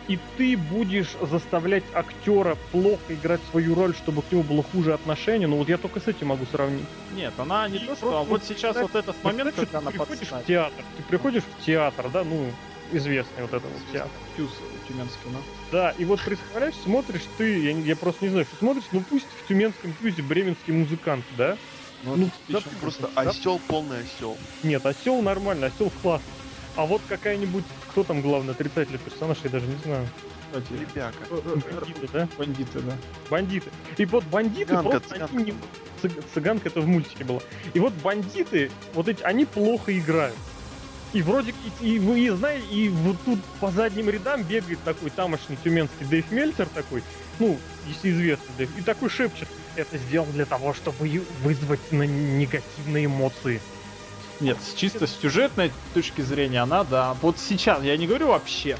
[0.07, 5.48] И ты будешь заставлять актера плохо играть свою роль, чтобы к нему было хуже отношение.
[5.48, 6.84] Ну вот я только с этим могу сравнить.
[7.14, 8.18] Нет, она не И то, что...
[8.18, 11.64] а вот сейчас вот этот момент, когда она ты приходишь в театр, ты приходишь в
[11.64, 12.50] театр, да, ну
[12.92, 14.11] известный вот этот вот театр.
[14.36, 14.50] Тюз
[14.86, 15.38] тюменский, ну.
[15.72, 19.26] Да, и вот представляешь, смотришь ты, я, я просто не знаю, что смотришь, ну пусть
[19.42, 21.57] в Тюменском тюзе бременский музыкант, да?
[22.05, 22.61] Ну, Ну, да.
[22.82, 23.22] Просто Да.
[23.22, 24.36] осел полный осел.
[24.62, 26.28] Нет, осел нормально, осел классно.
[26.76, 27.64] А вот какая-нибудь,
[27.95, 30.05] кто там главный отрицательный персонаж, я даже не знаю.
[30.51, 31.14] Кстати, Ребяка.
[31.30, 32.28] э, э, Бандиты, да?
[32.36, 32.92] Бандиты, да.
[33.30, 33.70] Бандиты.
[33.97, 35.34] И вот бандиты Цыганка, просто цыганка.
[35.36, 35.55] они не-
[36.03, 37.40] цыг- Цыганка это в мультике было.
[37.72, 40.34] И вот бандиты, вот эти, они плохо играют.
[41.12, 45.11] И вроде, и, и вы и знаете, и вот тут по задним рядам бегает такой
[45.11, 47.05] тамошний тюменский Дэйв Мельцер такой,
[47.38, 53.05] ну, если известный Дэйв, и такой шепчет, это сделал для того, чтобы вызвать на негативные
[53.05, 53.61] эмоции.
[54.41, 57.14] Нет, с чисто с сюжетной точки зрения она, да.
[57.22, 58.76] Вот сейчас, я не говорю вообще.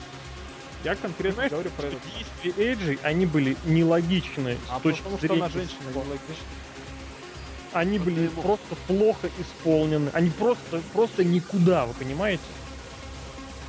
[0.83, 1.97] Я конкретно Понимаешь, говорю про это.
[2.45, 5.43] действия Эйджи, они были нелогичны А с точки потому что зрения.
[5.45, 6.45] она женщина, не логично.
[7.73, 10.11] Они Вот были просто плохо исполнены.
[10.13, 12.43] Они просто, просто никуда, вы понимаете?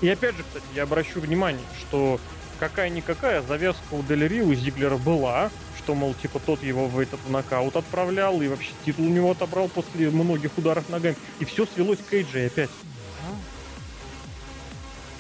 [0.02, 2.20] И опять же, кстати, я обращу внимание, что
[2.60, 5.50] какая-никакая завязка у Дель Рио у Зиглера была,
[5.86, 9.32] что, мол, типа, тот его в этот в нокаут отправлял, и вообще титул у него
[9.32, 11.16] отобрал после многих ударов ногами.
[11.40, 12.72] И все свелось к Эйджи опять.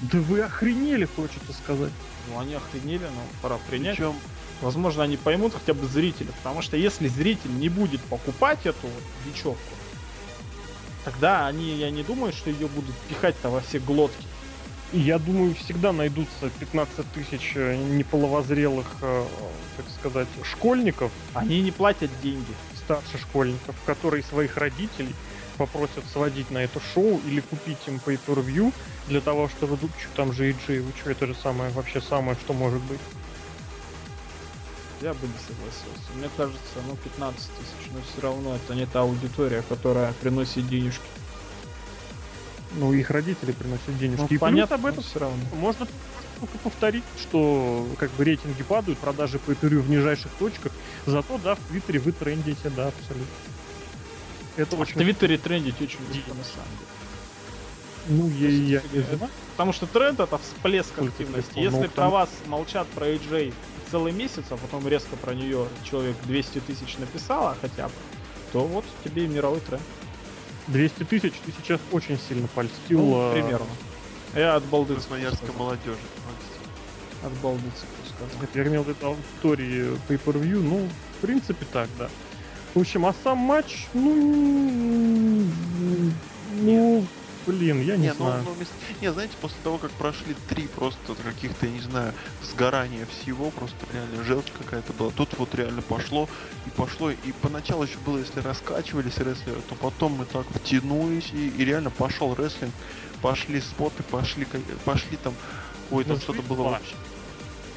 [0.01, 1.91] Да вы охренели, хочется сказать.
[2.28, 3.97] Ну, они охренели, но пора принять.
[3.97, 4.16] Причем
[4.61, 6.28] Возможно, они поймут хотя бы зрители.
[6.28, 9.59] Потому что если зритель не будет покупать эту вот бечевку,
[11.03, 14.26] тогда они, я не думаю, что ее будут пихать-то во все глотки.
[14.95, 19.25] Я думаю, всегда найдутся 15 тысяч э, неполовозрелых, э,
[19.75, 22.53] так сказать, школьников, Они не платят деньги.
[22.77, 25.13] старше школьников, которые своих родителей
[25.57, 28.71] попросят сводить на это шоу или купить им pay per view
[29.09, 32.53] для того, чтобы ну, там же AJ, вы что, это же самое, вообще самое, что
[32.53, 32.99] может быть.
[35.01, 36.09] Я бы не согласился.
[36.15, 41.03] Мне кажется, ну 15 тысяч, но все равно это не та аудитория, которая приносит денежки.
[42.76, 44.21] Ну, их родители приносят денежки.
[44.21, 45.38] Ну, и плюс понятно, об этом все равно.
[45.53, 45.88] можно
[46.39, 50.71] только повторить, что как бы рейтинги падают, продажи по эфирю в нижайших точках,
[51.05, 53.26] зато, да, в Твиттере вы трендите, да, абсолютно.
[54.57, 54.95] Это а очень...
[54.95, 56.95] В Твиттере трендить очень дико, на самом деле.
[58.07, 61.57] Ну, я, я, я, Потому что тренд это всплеск Сколько активности.
[61.57, 62.11] Если ну, про там...
[62.11, 63.53] вас молчат про AJ
[63.89, 67.93] целый месяц, а потом резко про нее человек 200 тысяч написала хотя бы,
[68.51, 69.82] то вот тебе и мировой тренд.
[70.68, 72.99] 200 тысяч ты сейчас очень сильно польстил.
[72.99, 73.68] Ну, примерно.
[74.34, 74.95] Я от балды.
[74.95, 75.97] Красноярской молодежи.
[77.24, 78.47] От балды сказал.
[78.53, 82.09] Я имел в виду аудитории pay-per-view, ну, в принципе так, да.
[82.74, 85.45] В общем, а сам матч, ну,
[86.61, 87.05] ну,
[87.45, 88.43] блин, я не, не ну, знаю.
[88.43, 88.65] Ну, ну,
[89.01, 93.77] не, знаете, после того, как прошли три просто каких-то, я не знаю, сгорания всего, просто
[93.93, 95.11] реально желчь какая-то была.
[95.11, 96.29] Тут вот реально пошло
[96.65, 97.11] и пошло.
[97.11, 101.89] И поначалу еще было, если раскачивались рестлеры, то потом мы так втянулись и, и реально
[101.89, 102.73] пошел рестлинг.
[103.21, 104.47] Пошли споты, пошли,
[104.83, 105.33] пошли там,
[105.91, 106.95] ой, там ну, что-то было вообще.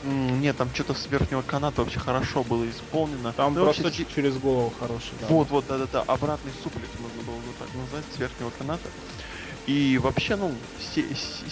[0.04, 3.32] Нет, там что-то с верхнего каната вообще хорошо было исполнено.
[3.32, 4.06] Там да просто вообще...
[4.14, 5.10] через голову хороший.
[5.20, 5.26] Да.
[5.28, 8.88] Вот, вот, да-да-да, обратный суплекс можно было бы так назвать, с верхнего каната.
[9.68, 10.54] И вообще, ну,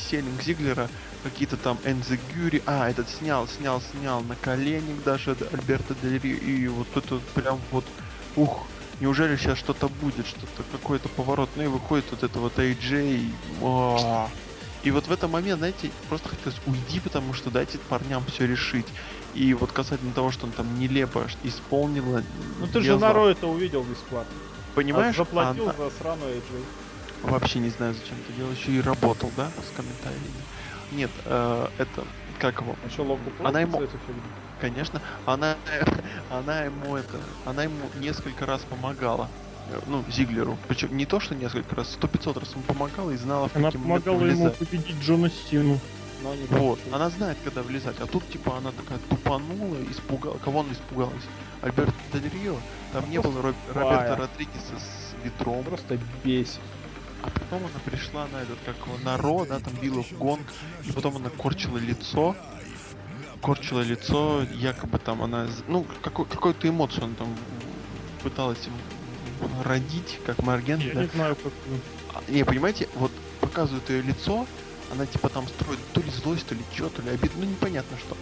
[0.09, 0.89] селлинг Зиглера,
[1.23, 6.87] какие-то там Энзегюри, а, этот снял, снял, снял на коленник даже Альберта Дельри, и вот
[6.97, 7.85] это вот вот,
[8.35, 8.67] ух,
[9.01, 14.89] неужели сейчас что-то будет, что-то, какой-то поворот, ну и выходит вот это вот AJ, и,
[14.89, 18.87] и вот в этот момент, знаете, просто хотелось уйди, потому что дайте парням все решить.
[19.35, 22.23] И вот касательно того, что он там нелепо исполнила.
[22.61, 24.33] Ну ты же на Ро это увидел бесплатно.
[24.75, 25.17] Понимаешь?
[25.17, 25.75] А заплатил она...
[25.77, 26.65] за сраную AJ.
[27.23, 28.53] Вообще не знаю, зачем ты делал.
[28.53, 30.43] Еще и работал, да, с комментариями.
[30.93, 32.05] Нет, э, это
[32.39, 32.77] как его?
[32.85, 33.83] А что, Локу Она ему,
[34.61, 35.57] конечно, она,
[36.31, 39.29] она ему это, она ему несколько раз помогала
[39.87, 40.57] ну, Зиглеру.
[40.69, 43.71] Причем не то, что несколько раз, сто пятьсот раз ему помогала и знала, в Она
[43.71, 45.81] помогала ему победить Джона Стину.
[46.23, 50.39] Но не вот, она знает, когда влезать, а тут типа она такая тупанула, испугала.
[50.39, 51.25] Кого она испугалась?
[51.61, 52.57] Альберт Дель Рио?
[52.93, 53.57] Там а не было Роб...
[53.75, 55.63] Роберта Родригеса с ветром.
[55.65, 56.61] Просто бесит.
[57.27, 60.47] А потом она пришла на этот, как на Ро, да, там била в гонг,
[60.85, 62.37] и потом она корчила лицо,
[63.41, 67.37] корчила лицо, якобы там она, ну, какой, какую-то эмоцию она там
[68.23, 68.69] пыталась
[69.65, 70.81] родить, как Марген.
[70.81, 71.03] Я да?
[71.03, 71.53] не знаю, как...
[72.15, 73.11] А, не, понимаете, вот
[73.41, 74.47] показывают ее лицо,
[74.93, 77.97] она типа там строит то ли злость, то ли что, то ли обид, ну непонятно
[77.99, 78.17] что.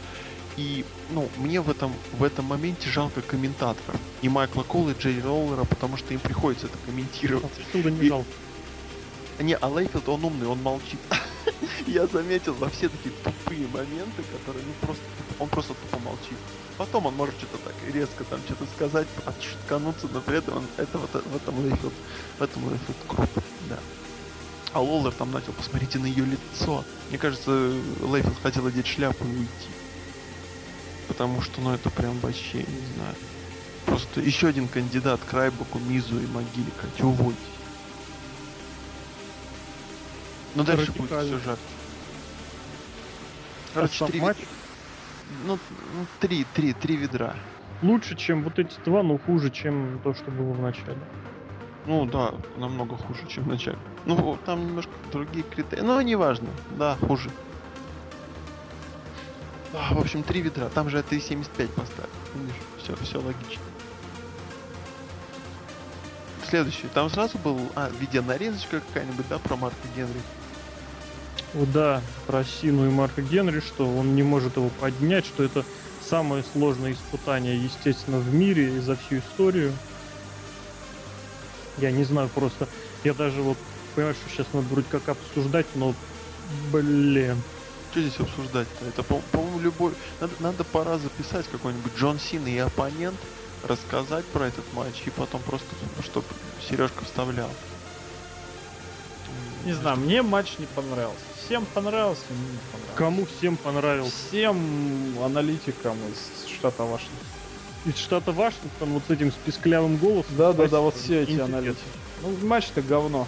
[0.57, 4.01] И, ну, мне в этом, в этом моменте жалко комментаторов.
[4.23, 7.51] И Майкла Кола, и Джей Роллера, потому что им приходится это комментировать.
[7.67, 8.09] Отсюда не и...
[8.09, 8.29] жалко.
[9.41, 11.01] Не, а Лейфилд, он умный, он молчит.
[11.87, 15.05] Я заметил во все такие тупые моменты, которые, ну, просто,
[15.39, 16.39] он просто тупо молчит.
[16.77, 20.99] Потом он может что-то так резко там что-то сказать, отшуткануться, но при этом он, это
[20.99, 21.93] вот в этом Лейфилд,
[22.39, 23.31] в этом Лейфилд крут,
[23.69, 23.79] да.
[24.73, 26.85] А Лоллер там начал, посмотрите на ее лицо.
[27.09, 27.73] Мне кажется,
[28.03, 29.71] Лейфилд хотел одеть шляпу и уйти.
[31.07, 33.15] Потому что, ну, это прям вообще, не знаю.
[33.87, 36.89] Просто еще один кандидат к Райбоку, Мизу и Могилика.
[36.99, 37.13] Чего
[40.55, 41.59] Ну дальше будет сюжет.
[43.75, 44.37] Короче, три матч?
[45.47, 45.59] Ну,
[45.95, 47.35] ну, три, три, три ведра.
[47.83, 50.99] Лучше, чем вот эти два, но хуже, чем то, что было в начале.
[51.87, 53.79] Ну да, намного хуже, чем в начале.
[54.07, 55.83] Ну, там немножко другие критерии.
[55.83, 56.49] Но неважно.
[56.79, 57.31] Да, хуже.
[59.75, 60.69] А, в общем, три ведра.
[60.69, 62.11] Там же это 75 поставил.
[62.35, 63.63] Видишь, все, все логично.
[66.49, 66.87] Следующий.
[66.95, 70.21] Там сразу был, а, видеонарезочка какая-нибудь, да, про Марка Генри.
[71.55, 75.65] О, да, про Сину и Марка Генри, что он не может его поднять, что это
[76.09, 79.73] самое сложное испытание, естественно, в мире и за всю историю.
[81.79, 82.69] Я не знаю просто.
[83.05, 83.57] Я даже вот
[83.95, 85.95] понимаю, что сейчас надо вроде как обсуждать, но
[86.73, 87.41] блин.
[87.91, 88.87] Что здесь обсуждать-то?
[88.87, 89.93] Это, по-моему, любой...
[90.21, 93.17] Надо, надо пора записать какой-нибудь Джон Сина и оппонент,
[93.63, 95.69] рассказать про этот матч и потом просто,
[96.03, 96.27] чтобы
[96.69, 97.51] Сережка вставлял.
[99.65, 101.25] Не знаю, мне матч не понравился.
[101.45, 102.97] Всем понравился, мне не понравился.
[102.97, 104.13] Кому всем понравился?
[104.29, 107.19] Всем аналитикам из штата Вашингтон.
[107.87, 110.35] Из штата Вашингтон вот с этим списклявым голосом?
[110.37, 111.83] Да, да, да, вот все эти аналитики.
[112.23, 113.27] Ну, матч-то говно.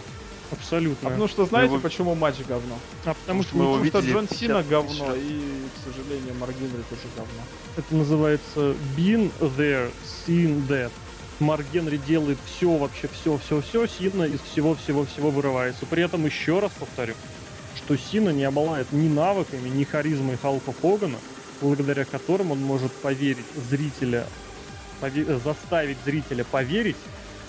[0.53, 1.09] Абсолютно.
[1.09, 1.82] А потому что знаете, его...
[1.82, 2.78] почему матч говно?
[3.05, 5.41] А потому что, потому что Джон Сина говно, и,
[5.74, 7.43] к сожалению, Марк Генри тоже говно.
[7.76, 10.93] Это называется Been There, Seen That.
[11.39, 15.84] Марк Генри делает все, вообще все, все, все, Сина из всего-всего-всего вырывается.
[15.84, 17.14] При этом еще раз повторю,
[17.76, 21.18] что Сина не обладает ни навыками, ни харизмой Халка Хогана,
[21.61, 24.26] благодаря которым он может поверить зрителя,
[25.01, 26.97] пове- заставить зрителя поверить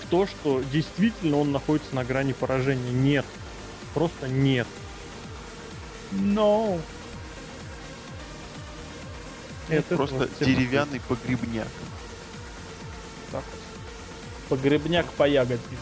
[0.03, 2.91] в то, что действительно он находится на грани поражения.
[2.91, 3.25] Нет.
[3.93, 4.67] Просто нет.
[6.11, 6.81] No.
[9.69, 11.67] Это просто деревянный погребняк.
[13.31, 13.43] Так
[14.49, 15.77] Погребняк по ягодке.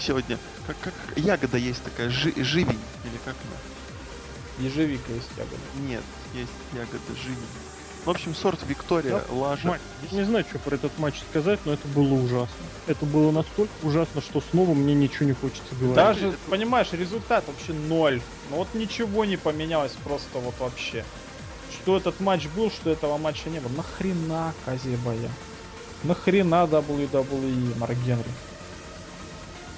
[0.00, 4.66] Сегодня как, как ягода есть такая, жи, живень, или как она?
[4.66, 5.56] Ежевика есть ягода.
[5.86, 6.02] Нет,
[6.34, 7.38] есть ягода живень.
[8.04, 9.34] В общем, сорт Виктория, да?
[9.34, 9.68] Лажа.
[9.68, 9.80] Мать,
[10.12, 12.54] не знаю, что про этот матч сказать, но это было ужасно.
[12.86, 15.96] Это было настолько ужасно, что снова мне ничего не хочется говорить.
[15.96, 18.20] Даже, понимаешь, результат вообще ноль.
[18.50, 21.04] Ну вот ничего не поменялось просто вот вообще.
[21.70, 23.72] Что этот матч был, что этого матча не было.
[23.72, 25.30] Нахрена Казебая?
[26.04, 28.30] Нахрена WWE Марк Генри?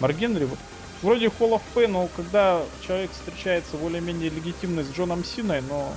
[0.00, 0.58] Марк Генри вот
[1.02, 5.92] вроде Hall of Fame, но когда человек встречается более-менее легитимно с Джоном Синой, но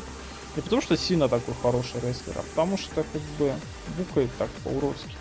[0.56, 3.54] не потому что Сина такой хороший рестлер, а потому что как бы
[3.98, 5.16] букает так по-уродски.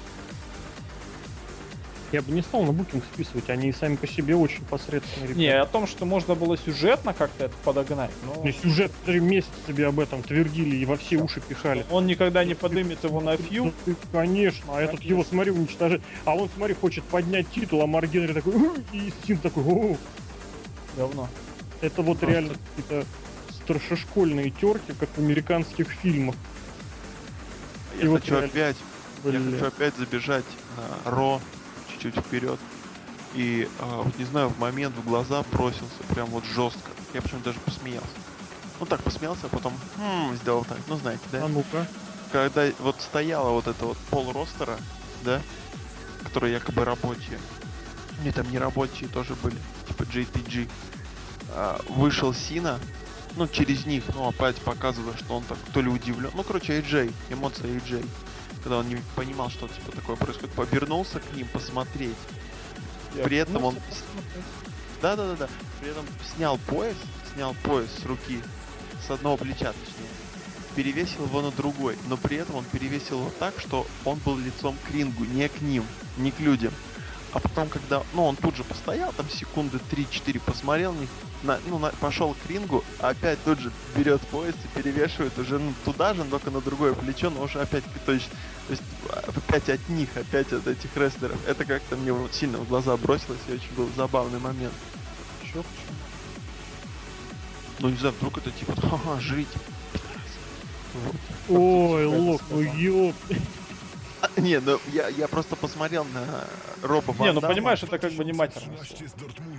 [2.12, 5.40] Я бы не стал на букинг списывать, они сами по себе очень посредственные ребята.
[5.40, 8.44] Не, о том, что можно было сюжетно как-то это подогнать, но...
[8.44, 11.86] Не, сюжет три месяца тебе об этом твердили и во все уши пихали.
[11.90, 13.72] Он никогда не подымет его на фью.
[13.86, 16.02] Ну, конечно, а этот его, смотри, уничтожит.
[16.26, 18.52] А он, смотри, хочет поднять титул, а Марк Генри такой,
[18.92, 19.96] и Син такой, о
[20.96, 21.28] Говно.
[21.80, 22.26] Это вот Просто...
[22.26, 23.06] реально какие-то
[23.62, 26.34] старшешкольные терки, как в американских фильмах.
[27.98, 28.76] Я и хочу вот опять,
[29.24, 29.46] Блин.
[29.46, 30.44] я хочу опять забежать
[30.76, 31.40] на Ро
[32.02, 32.58] чуть вперед.
[33.34, 36.90] И, э, не знаю, в момент в глаза бросился прям вот жестко.
[37.14, 38.08] Я почему даже посмеялся.
[38.80, 40.78] Ну так посмеялся, а потом хм, сделал так.
[40.88, 41.44] Ну знаете, да?
[41.44, 41.86] А ну-ка.
[42.30, 44.76] Когда вот стояла вот эта вот пол ростера,
[45.22, 45.40] да,
[46.24, 47.38] которые якобы рабочие.
[48.24, 49.56] Не, там не рабочие тоже были,
[49.88, 50.68] типа JTG.
[51.50, 52.78] А, вышел Сина,
[53.36, 56.30] ну, через них, ну, опять показывая, что он так то ли удивлен.
[56.34, 58.06] Ну, короче, AJ, эмоция AJ
[58.62, 62.16] когда он не понимал, что типа такое происходит, повернулся к ним посмотреть.
[63.16, 63.76] Я При этом он...
[65.00, 65.48] Да, да, да, да.
[65.80, 66.96] При этом снял пояс,
[67.34, 68.40] снял пояс с руки,
[69.06, 70.08] с одного плеча точнее,
[70.76, 74.76] перевесил его на другой, но при этом он перевесил его так, что он был лицом
[74.86, 75.84] к рингу, не к ним,
[76.16, 76.72] не к людям.
[77.32, 81.08] А потом, когда, ну, он тут же постоял, там секунды 3-4 посмотрел них,
[81.42, 85.58] на, ну, на, пошел к рингу, а опять тут же берет пояс и перевешивает уже
[85.58, 88.28] ну, туда же, только на другое плечо, но уже опять, то есть,
[88.68, 91.38] то есть опять от них, опять от этих рестлеров.
[91.46, 94.74] Это как-то мне вот сильно в глаза бросилось, и очень был забавный момент.
[95.42, 95.96] Чё, почему?
[97.78, 99.48] Ну, не знаю, вдруг это типа, ха-ха, жить.
[100.94, 101.16] Вот.
[101.48, 103.16] Ой, лок, ну ёп.
[104.36, 106.44] Не, ну я, я просто посмотрел на
[106.82, 108.72] Роба Ван Не, ну понимаешь, это как бы не матерно.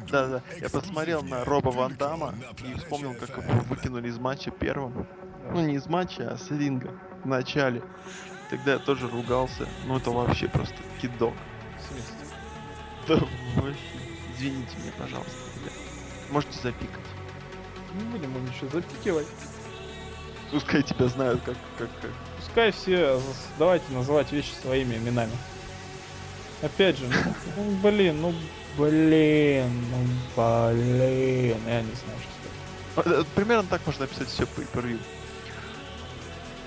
[0.10, 0.42] Да, да.
[0.60, 5.08] Я посмотрел на Роба Ван Дамма и вспомнил, как его выкинули из матча первым.
[5.52, 6.92] Ну не из матча, а с ринга
[7.24, 7.84] в начале.
[8.50, 9.68] Тогда я тоже ругался.
[9.86, 11.34] Ну это вообще просто кидок.
[13.08, 13.16] Да,
[13.56, 13.78] вообще.
[14.36, 15.74] Извините меня, пожалуйста, ребят.
[16.32, 17.00] Можете запикать.
[17.94, 19.28] Не будем мы ничего запикивать.
[20.52, 22.12] Пускай тебя знают как, как, как
[22.44, 23.22] пускай все,
[23.58, 25.32] давайте называть вещи своими именами.
[26.62, 28.34] Опять же, ну, ну блин, ну
[28.78, 33.20] блин, ну блин, я не знаю, что сказать.
[33.20, 35.00] Э, примерно так можно описать все по превью.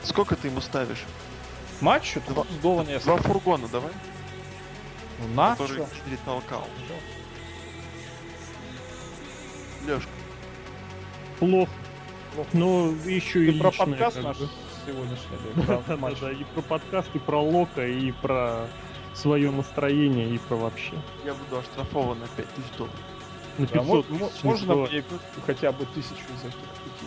[0.02, 1.04] Сколько ты ему ставишь?
[1.80, 2.20] Матчу?
[2.28, 3.92] Два, два, два фургона давай.
[5.20, 6.66] Ну на Который Кидри толкал.
[9.86, 10.10] Лешка.
[11.38, 11.72] Плохо.
[12.34, 12.50] Плохо.
[12.52, 14.36] Но еще и про подкаст наш
[14.86, 16.16] сегодняшний.
[16.20, 18.66] Да, и про подкаст, и про Лока, и про
[19.14, 20.94] свое настроение, и про вообще.
[21.24, 22.96] Я буду оштрафован на 5000 долларов.
[23.58, 25.04] На 500 Можно мне
[25.44, 27.06] хотя бы тысячу из этих пяти?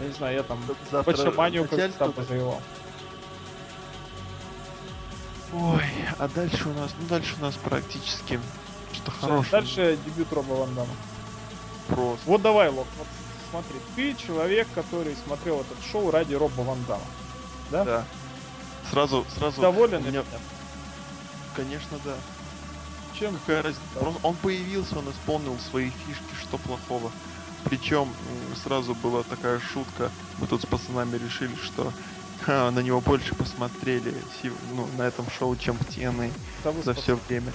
[0.00, 0.58] Я не знаю, я там
[1.04, 2.60] Пачаманию как-то позаевал.
[5.52, 5.84] Ой,
[6.18, 8.38] а дальше у нас, ну дальше у нас практически
[8.92, 9.50] что хорошее.
[9.50, 10.94] Дальше дебют Роба Ван Дамма.
[11.88, 12.22] Просто.
[12.26, 13.06] Вот давай, Лок, вот
[13.50, 17.04] смотри, ты человек, который смотрел этот шоу ради Роба Ван Дамма.
[17.70, 17.84] Да?
[17.84, 18.04] Да.
[18.90, 19.60] Сразу, сразу...
[19.60, 20.24] Доволен меня...
[21.54, 22.14] Конечно, да.
[23.18, 23.34] Чем?
[23.34, 23.82] Какая разница?
[23.98, 27.10] Просто он появился, он исполнил свои фишки, что плохого.
[27.64, 28.08] Причем
[28.64, 30.10] сразу была такая шутка.
[30.38, 31.92] Мы тут с пацанами решили, что
[32.42, 34.14] ха, на него больше посмотрели
[34.74, 36.32] ну, на этом шоу, чем в TNA
[36.82, 37.52] за все время.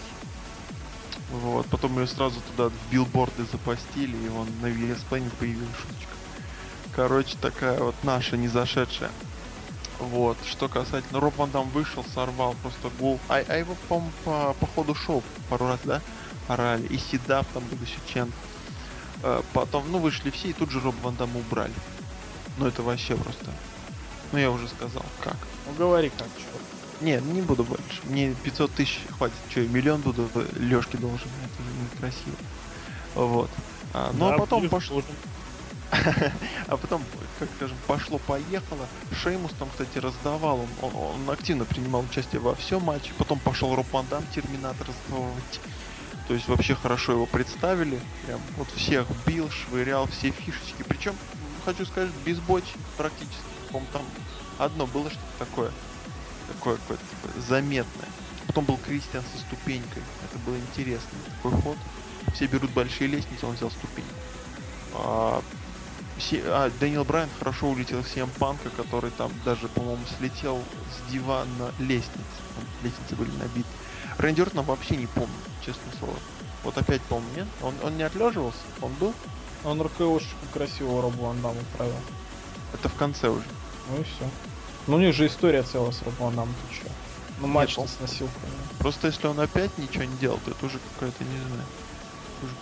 [1.41, 6.13] Вот, потом ее сразу туда в билборды запостили, и он на VSP появилась шуточка.
[6.95, 9.11] Короче, такая вот наша не зашедшая.
[9.99, 13.19] Вот, что касательно Роб Ван Дам вышел, сорвал просто гол.
[13.27, 16.01] А, а его, по, по, по ходу шоу пару раз, да,
[16.47, 16.86] орали.
[16.88, 18.31] И Седап там был еще Чен.
[19.23, 21.73] А, потом, ну, вышли все, и тут же Роб Ван Дам убрали.
[22.57, 23.51] Ну, это вообще просто...
[24.31, 25.38] Ну, я уже сказал, как.
[25.67, 26.74] Ну, говори как, что.
[27.02, 28.02] Не, не буду больше.
[28.06, 29.36] Мне 500 тысяч хватит.
[29.54, 31.28] Че, миллион буду Лешке должен.
[31.43, 32.36] Это же некрасиво.
[33.16, 33.50] Вот.
[33.93, 35.02] А, ну а да, потом пошло.
[36.68, 37.04] А потом,
[37.39, 38.88] как скажем, пошло-поехало.
[39.22, 40.60] Шеймус там, кстати, раздавал.
[40.60, 43.12] Он, он, он активно принимал участие во всем матче.
[43.18, 45.60] Потом пошел Роб Ван Дам Терминатор раздавать.
[46.28, 48.00] То есть вообще хорошо его представили.
[48.26, 50.84] Прям вот всех бил, швырял, все фишечки.
[50.88, 51.16] Причем,
[51.66, 52.64] хочу сказать, без боч
[52.98, 53.36] практически.
[53.72, 54.04] по там
[54.58, 55.72] одно было что-то такое.
[56.48, 58.10] Такое какое-то типа, заметное.
[58.48, 60.04] Потом был Кристиан со ступенькой.
[60.24, 61.18] Это было интересно.
[61.41, 61.78] Такой ход.
[62.34, 64.14] Все берут большие лестницы, он взял ступеньку.
[64.93, 65.41] А,
[66.18, 71.12] все, а, Дэниел Брайан хорошо улетел в CM Панка, который там даже, по-моему, слетел с
[71.12, 72.12] дивана лестницы.
[72.56, 73.68] Там лестницы были набиты.
[74.18, 75.36] Рэнди Ортона вообще не помню,
[75.66, 76.16] честное слово.
[76.64, 77.48] Вот опять помню, нет?
[77.62, 78.60] Он, он не отлеживался?
[78.82, 79.14] Он был?
[79.64, 81.96] Он РКОшечку красивого Роб Ван Дамма отправил.
[82.74, 83.46] Это в конце уже.
[83.89, 84.30] Ну и все.
[84.88, 86.88] Ну у них же история целая с Дамом, ты чё?
[87.39, 88.53] Ну матч с носилками.
[88.79, 91.63] Просто если он опять ничего не делал, то это уже какая-то, не знаю.
[92.43, 92.53] Уже,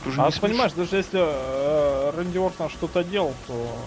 [0.00, 3.78] это уже а ты понимаешь, даже если э, Рэнди Ортон что-то делал, то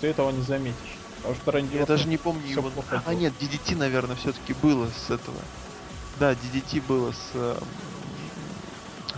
[0.00, 0.98] ты этого не заметишь.
[1.18, 2.70] Потому что Рэнди Я даже не помню его.
[3.06, 5.38] А нет, DDT, наверное, все-таки было с этого.
[6.18, 7.58] Да, DDT было с, э,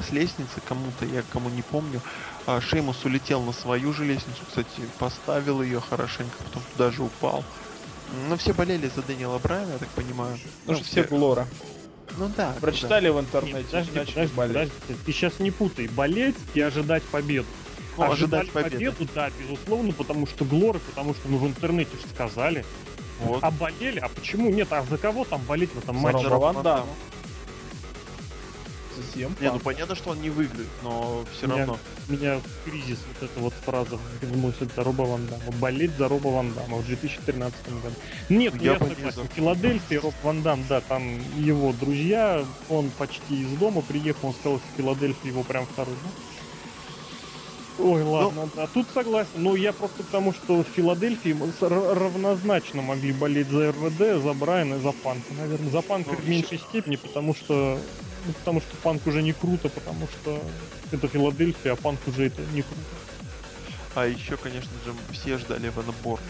[0.07, 2.01] с лестницы кому-то, я кому не помню.
[2.47, 7.43] А Шеймус улетел на свою же лестницу, кстати, поставил ее хорошенько, потом туда же упал.
[8.29, 10.39] Ну, все болели за Дэниела Брайана, я так понимаю.
[10.67, 11.47] Ну, ну все Глора.
[12.19, 12.55] Ну да.
[12.61, 13.13] Прочитали да.
[13.13, 14.73] в интернете, Нет, подожди, подожди, подожди,
[15.05, 15.89] ты сейчас не путай.
[15.89, 17.47] Болеть и ожидать победу.
[17.97, 18.93] Ну, ожидать победу.
[18.93, 22.65] победу, да, безусловно, потому что Глоры, потому что ну в интернете же сказали.
[23.21, 23.43] Вот.
[23.43, 23.99] А болели?
[23.99, 24.69] А почему нет?
[24.73, 26.29] А за кого там болеть в этом матче?
[26.29, 26.87] За Ван Дамма.
[29.15, 31.79] Не, ну понятно, что он не выиграет, но все меня, равно.
[32.09, 33.99] Меня кризис, вот эта вот фраза
[34.35, 35.53] мысль это Роба Ван Дамма.
[35.61, 37.95] Болеть за Роба Ван Дамма в 2013 году.
[38.29, 39.29] Нет, ну, я, я согласен.
[39.35, 44.59] Филадельфия, Роб Ван Дам, да, там его друзья, он почти из дома приехал, он сказал,
[44.59, 45.95] что Филадельфия его прям второй.
[46.03, 46.11] Ну,
[47.79, 49.31] Ой, ладно, ну, а тут согласен.
[49.37, 54.75] Ну, я просто к тому, что в Филадельфии равнозначно могли болеть за РВД, за Брайана
[54.77, 55.35] и за Панка.
[55.39, 56.65] Наверное, за Панка ну, в меньшей еще...
[56.69, 57.79] степени, потому что
[58.27, 60.43] ну, потому что Панк уже не круто, потому что
[60.93, 62.81] это Филадельфия, а Панк уже это не круто.
[63.95, 66.27] А еще, конечно же, все ждали Эвана Борна.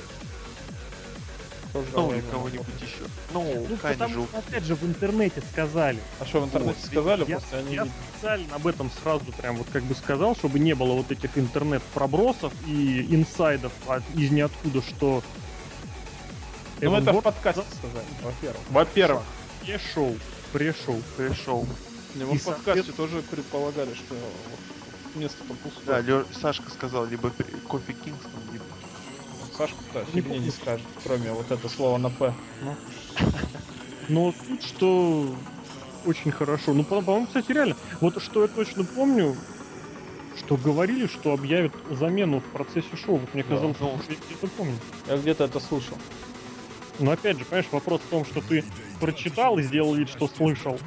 [1.95, 3.11] Ну, или кого-нибудь еще.
[3.33, 4.27] Ну, ну потому же...
[4.27, 5.99] что, опять же, в интернете сказали.
[6.21, 7.25] А что, в интернете вот, сказали?
[7.29, 7.75] Я, просто они...
[7.75, 11.37] я специально об этом сразу прям вот как бы сказал, чтобы не было вот этих
[11.37, 15.23] интернет-пробросов и инсайдов от, из ниоткуда, что...
[16.81, 17.21] Ну, это Борн...
[17.21, 18.61] в подкасте сказали, во-первых.
[18.71, 19.23] Во-первых.
[19.63, 20.17] Пришел,
[20.53, 21.67] пришел, пришел.
[22.17, 24.15] Не, в подкасте тоже предполагали, что
[25.15, 25.87] место-то пустое.
[25.87, 26.25] Да, Лё...
[26.41, 27.31] Сашка сказал, либо
[27.69, 28.65] Кофе Кингстон, либо
[29.57, 32.35] Сашка-то фигни не скажет, кроме вот это слово на П.
[32.63, 32.77] Ну.
[34.09, 35.35] Но тут что
[36.05, 36.73] очень хорошо.
[36.73, 37.77] Ну, по-моему, кстати, реально.
[38.01, 39.37] Вот что я точно помню,
[40.39, 43.17] что говорили, что объявят замену в процессе шоу.
[43.17, 44.79] Вот мне казалось, да, ну, что я где-то помню.
[45.09, 45.99] Я где-то это слышал.
[46.99, 48.65] Но опять же, понимаешь, вопрос в том, что ты
[49.01, 50.79] прочитал и сделал вид, что слышал.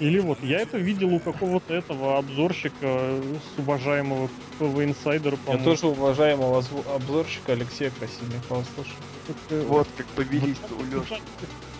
[0.00, 4.28] Или вот я это видел у какого-то этого обзорщика с уважаемого
[4.58, 5.38] ПВ инсайдера.
[5.46, 9.66] Я тоже уважаемого обзорщика Алексея Красильникова слушаю.
[9.68, 11.14] Вот как повелись вот, у.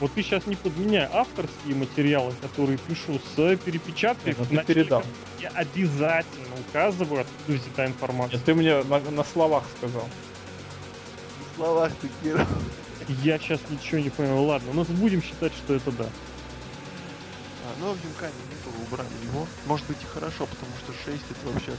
[0.00, 4.34] Вот ты сейчас не подменяй авторские материалы, которые пишу с перепечаткой.
[4.38, 5.02] Нет, ну ты передал.
[5.40, 8.36] Я обязательно указываю, откуда взята информация.
[8.36, 10.04] Нет, ты мне на, на словах сказал.
[11.38, 12.46] На словах ты Кира.
[13.24, 14.44] Я сейчас ничего не понял.
[14.44, 16.06] Ладно, ну будем считать, что это да.
[17.80, 18.34] Ну, в Камень
[18.86, 19.46] убрали его.
[19.66, 21.72] Может быть и хорошо, потому что 6 это вообще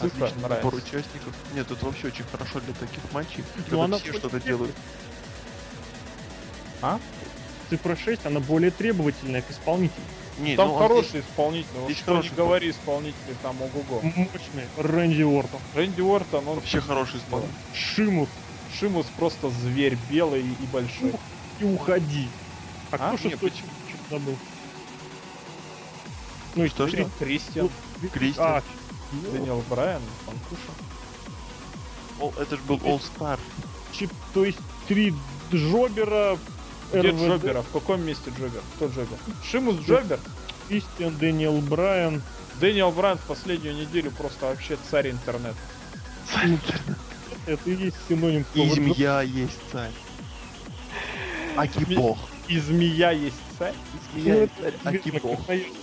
[0.00, 1.32] Цифра отличный набор участников.
[1.54, 4.74] Нет, это вообще очень хорошо для таких матчей, ну, когда все что-то делают.
[6.82, 6.98] А?
[7.70, 10.04] Цифра 6, она более требовательная к исполнителю.
[10.38, 11.24] Не, там ну, хороший здесь...
[11.24, 14.02] исполнитель, здесь что не говори исполнители, там ого-го.
[14.02, 15.60] Мощный, Рэнди Уортон.
[15.74, 16.56] Рэнди Уортон, он...
[16.56, 17.54] Вообще хороший исполнитель.
[17.74, 18.28] Шимус.
[18.78, 21.14] Шимус просто зверь белый и большой.
[21.60, 22.28] И уходи.
[22.90, 23.16] А, а?
[23.16, 23.52] кто шестой
[24.10, 24.36] забыл?
[26.56, 27.06] Ну и что же?
[27.18, 27.70] Кристиан.
[28.12, 28.46] Кристиан.
[28.48, 28.62] А,
[29.30, 30.72] Дэниел Брайан, Панкуша.
[32.18, 33.38] О, это же был All Star.
[33.92, 34.58] Чип, то есть
[34.88, 35.14] три
[35.52, 36.38] Джобера.
[36.92, 37.20] Где РВД.
[37.20, 37.62] Джобера?
[37.62, 38.62] В каком месте Джобер?
[38.74, 39.18] Кто Джобер?
[39.44, 40.18] Шимус Джобер?
[40.68, 42.22] Кристиан, Дэниел Брайан.
[42.58, 45.58] Дэниел Брайан в последнюю неделю просто вообще царь интернета.
[46.32, 46.96] Царь интернета.
[47.46, 48.46] Это и есть синоним.
[48.54, 49.92] И змея есть царь.
[51.56, 52.18] Аки бог.
[52.48, 53.36] И змея есть
[54.14, 55.40] И бог.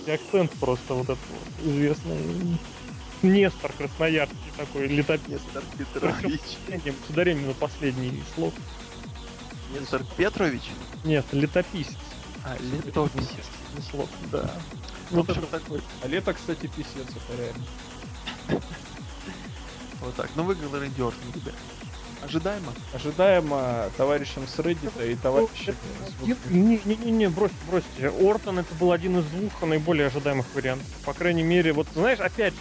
[0.08, 2.58] Акцент просто вот этот вот, известный.
[3.22, 5.40] Нестор Красноярский такой, летописец.
[5.54, 6.40] Нестор Петрович.
[7.06, 8.52] С ударением на последний слог.
[9.72, 10.62] Нестор Петрович?
[11.04, 11.96] Нет, летописец.
[12.44, 13.46] А, летописец.
[13.90, 14.50] Слог, да.
[15.10, 15.80] Вот это такой.
[16.02, 17.64] А лето, кстати, писец, это реально.
[20.00, 20.28] Вот так.
[20.36, 21.54] Ну выиграл Рэнди Ортон, ребят.
[22.24, 22.72] Ожидаемо?
[22.92, 25.74] Ожидаемо товарищам с Reddit и товарищам...
[26.50, 28.08] Не-не-не, бросьте, бросьте.
[28.08, 30.86] Ортон это был один из двух наиболее ожидаемых вариантов.
[31.04, 32.54] По крайней мере, вот знаешь, опять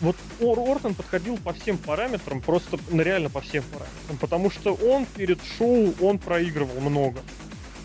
[0.00, 4.74] вот Ор Ортон подходил по всем параметрам, просто ну, реально по всем параметрам, потому что
[4.74, 7.20] он перед шоу, он проигрывал много.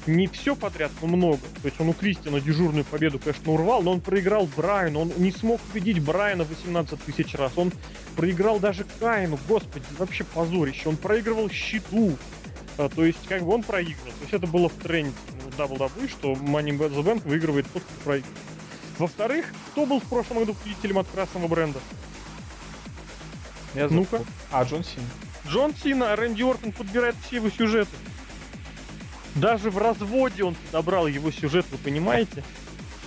[0.07, 1.41] Не все подряд, но много.
[1.61, 5.31] То есть он у Кристина дежурную победу, конечно, урвал, но он проиграл Брайану, он не
[5.31, 7.51] смог победить Брайана 18 тысяч раз.
[7.57, 7.73] Он
[8.15, 10.87] проиграл даже Кайну, господи, вообще позорище.
[10.87, 12.17] Он проигрывал Щиту,
[12.77, 14.05] а, то есть, как бы он проиграл.
[14.05, 15.13] То есть это было в тренде
[15.43, 18.37] ну, WWE, что Money the Bank выигрывает тот, кто проигрывает.
[18.97, 21.79] Во-вторых, кто был в прошлом году победителем от красного бренда?
[23.75, 24.23] Я Ну-ка.
[24.51, 25.05] А, Джон Сина.
[25.47, 27.95] Джон Сина, а Рэнди Ортон подбирает все его сюжеты.
[29.37, 32.43] Даже в разводе он подобрал его сюжет, вы понимаете?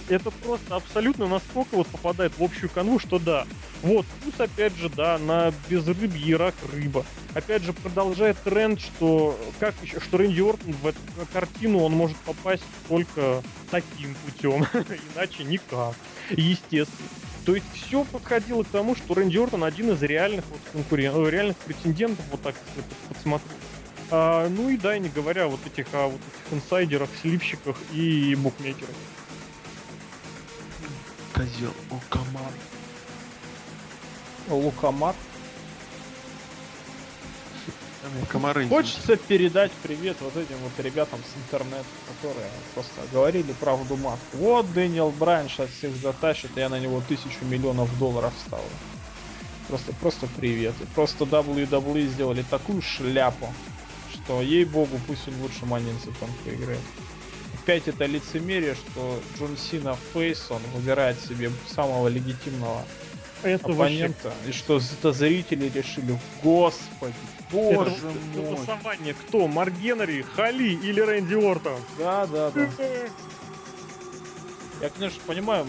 [0.08, 3.46] Это просто абсолютно насколько вот попадает в общую канву, что да.
[3.82, 7.04] Вот, плюс опять же, да, на безрыбье рак рыба.
[7.34, 10.98] Опять же, продолжает тренд, что как еще, что Рэнди Ортон в эту
[11.32, 14.66] картину он может попасть только таким путем,
[15.14, 15.94] иначе никак.
[16.30, 17.08] Естественно.
[17.46, 21.30] То есть все подходило к тому, что Рэнди Ортон один из реальных вот конкурентов, э,
[21.30, 23.56] реальных претендентов, вот так если подсмотреть.
[24.10, 28.94] А, ну и да, не говоря вот этих, о вот этих инсайдерах, слипщиках и букмекерах.
[31.32, 32.52] Козел, Лукамар.
[34.48, 35.14] Лукамар?
[38.28, 38.66] Комары.
[38.68, 44.18] Хочется передать привет вот этим вот ребятам с интернета, которые просто говорили правду мат.
[44.32, 48.66] Вот Дэниел Брайан сейчас всех затащит, я на него тысячу миллионов долларов ставлю.
[49.68, 50.74] Просто, просто привет.
[50.80, 53.52] И просто WWE сделали такую шляпу,
[54.30, 56.80] что ей-богу, пусть он лучше Манинцев там поиграет.
[57.60, 62.84] Опять это лицемерие, что Джон Сина Фейс, он выбирает себе самого легитимного
[63.42, 64.28] это оппонента.
[64.28, 64.50] Вообще...
[64.50, 67.14] И что это зрители решили, господи,
[67.50, 68.54] боже это мой.
[68.54, 69.48] Голосование кто?
[69.48, 71.80] Марк Генри, Хали или Рэнди Ортон?
[71.98, 72.68] Да, да, да.
[74.80, 75.66] Я, конечно, понимаю,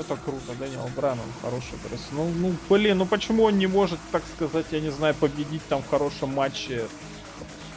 [0.00, 2.00] это круто, Дэниел Брайан, он хороший игрок.
[2.12, 5.82] Ну, ну, блин, ну почему он не может, так сказать, я не знаю, победить там
[5.82, 6.88] в хорошем матче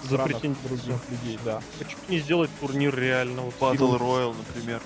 [0.04, 0.44] за других
[1.10, 1.62] людей, да.
[1.80, 3.44] Почему не сделать турнир реально?
[3.44, 4.82] Вот Battle Royale, например.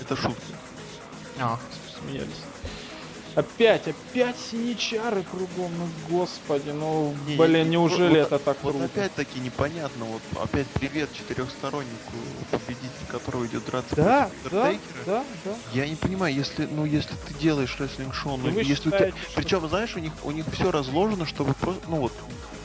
[0.00, 0.42] Это шутка.
[1.38, 1.58] А,
[1.98, 2.42] смеялись.
[3.34, 8.84] Опять, опять синичары кругом, ну господи, ну не, блин, неужели вот, это так вот круто?
[8.84, 12.12] опять-таки непонятно, вот опять привет четырехстороннику,
[12.50, 15.54] победитель которого идет драться да, против да, да, да.
[15.72, 19.22] Я не понимаю, если, ну, если ты делаешь рестлинг-шоу, ну, если считаете, тебя...
[19.22, 19.34] Что...
[19.36, 22.12] Причем, знаешь, у них, у них все разложено, чтобы просто, ну вот,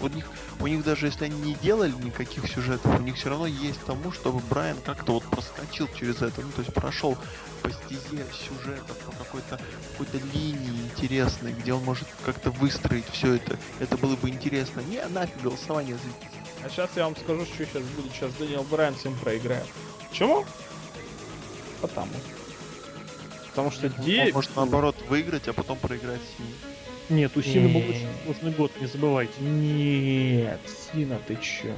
[0.02, 0.26] у них,
[0.60, 4.12] у них даже если они не делали никаких сюжетов, у них все равно есть тому,
[4.12, 7.18] чтобы Брайан как-то вот проскочил через это, ну то есть прошел
[7.62, 9.60] по стезе сюжета, по какой-то
[9.92, 13.58] какой-то линии интересной, где он может как-то выстроить все это.
[13.80, 14.82] Это было бы интересно.
[14.82, 16.42] Не, нафиг голосование зрителей.
[16.64, 18.12] А сейчас я вам скажу, что сейчас будет.
[18.12, 19.68] Сейчас Дэниел Брайан всем проиграет.
[20.10, 20.46] Почему?
[21.82, 22.12] Потому.
[23.50, 24.32] Потому что ну, де...
[24.34, 26.54] может наоборот выиграть, а потом проиграть с ним.
[27.10, 29.34] Нет, у Сины был очень сложный год, не забывайте.
[29.40, 31.74] Нет, Сина, ты чё?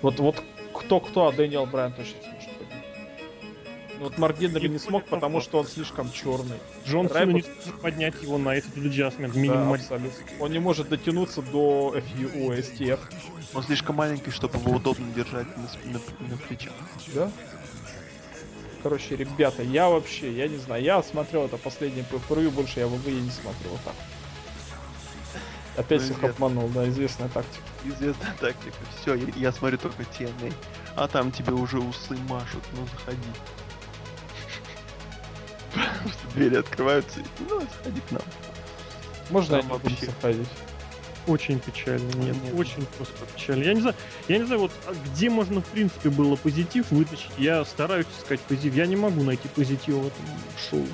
[0.00, 4.00] Вот, вот кто-кто, а Дэниел Брайан точно сможет победить.
[4.00, 6.56] Вот Марк Генри не смог, потому что он слишком черный.
[6.86, 9.78] Джон Сина не сможет поднять его на этот аджастмент минимум.
[9.88, 10.00] Да.
[10.40, 13.00] Он не может дотянуться до FUO, STF.
[13.54, 16.72] Он слишком маленький, чтобы его удобно держать на, на, на плечах.
[17.14, 17.30] Да?
[18.86, 23.20] Короче, ребята, я вообще, я не знаю, я смотрел это последнее PFRU, больше я ВВЕ
[23.20, 23.94] не смотрел вот так.
[25.76, 27.64] Опять ну, всех обманул, да, известная тактика.
[27.84, 28.76] Известная тактика.
[29.00, 30.52] Все, я, я смотрю только TNA.
[30.94, 33.18] А там тебе уже усы машут, ну заходи.
[36.34, 38.22] Двери открываются, ну заходи к нам.
[39.30, 40.48] Можно я не буду заходить?
[41.26, 42.10] Очень печально.
[42.14, 43.64] Нет, нет, очень просто печально.
[43.64, 43.96] Я не знаю,
[44.28, 47.30] я не знаю, вот а где можно, в принципе, было позитив вытащить.
[47.38, 48.74] Я стараюсь искать позитив.
[48.74, 50.24] Я не могу найти позитив в этом
[50.70, 50.86] шоу.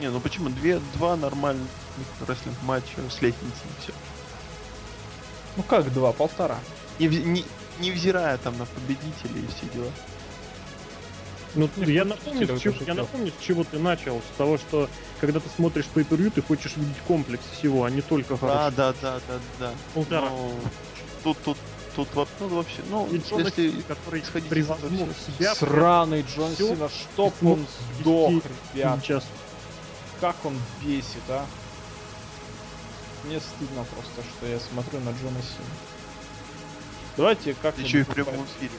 [0.00, 0.50] Не, ну почему?
[0.50, 1.68] Две, два нормальных
[2.26, 3.92] рестлинг матча с лестницей, все.
[5.56, 6.12] Ну как два?
[6.12, 6.58] Полтора.
[6.98, 7.44] Не, не,
[7.80, 9.90] невзирая там на победителей и все дела.
[11.54, 14.20] Ну, я напомню, с чего, я напомню, с чего ты начал.
[14.20, 18.02] С того, что когда ты смотришь по per ты хочешь видеть комплекс всего, а не
[18.02, 18.76] только хороший.
[18.76, 19.70] Да, да, да, да, да.
[19.94, 20.28] Полтора.
[20.28, 20.50] Но...
[21.22, 21.56] Тут, тут,
[21.94, 22.08] тут
[22.40, 25.54] ну, вообще, ну, и Джон если Сина, который превозмог себя...
[25.54, 27.66] Сраный Джон Сина, чтоб он
[27.98, 28.42] сдох,
[28.74, 29.00] ребят.
[29.02, 29.24] Сейчас.
[30.20, 31.44] Как он бесит, а?
[33.24, 35.74] Мне стыдно просто, что я смотрю на Джона Сина.
[37.16, 37.80] Давайте как-то...
[37.80, 38.72] Еще и в прямом эфире.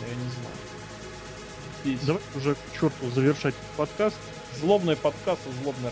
[0.00, 0.54] Я не знаю
[1.84, 2.04] пить.
[2.04, 4.16] Давай уже к черту завершать подкаст.
[4.60, 5.90] Злобный подкаст и злобный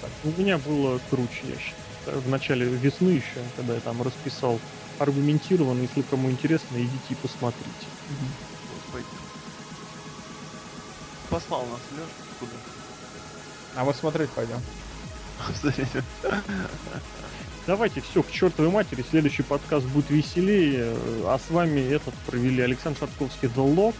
[0.00, 0.10] так.
[0.24, 2.20] У меня было круче, я считаю.
[2.20, 4.60] В начале весны еще, когда я там расписал
[4.98, 7.86] аргументированно, если кому интересно, идите и посмотрите.
[8.74, 9.04] Господи.
[11.30, 12.08] Послал нас Лёш
[12.38, 12.52] куда?
[13.74, 14.60] А мы смотреть пойдем.
[17.66, 19.04] Давайте все к чертовой матери.
[19.10, 20.96] Следующий подкаст будет веселее.
[21.24, 23.94] А с вами этот провели Александр Шатковский The Log.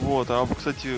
[0.00, 0.88] Вот, а кстати,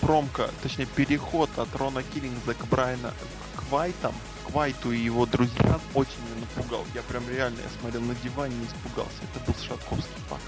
[0.00, 3.12] промка, точнее переход от Рона Киллингза к Брайана
[3.54, 4.14] к Вайтам,
[4.46, 6.84] к Вайту и его друзьям очень меня напугал.
[6.94, 9.18] Я прям реально, я смотрел на диване и испугался.
[9.32, 10.40] Это был Шатковский пак.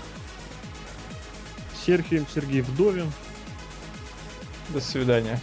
[1.86, 3.12] Серхием Сергей Вдовин.
[4.70, 5.40] До свидания.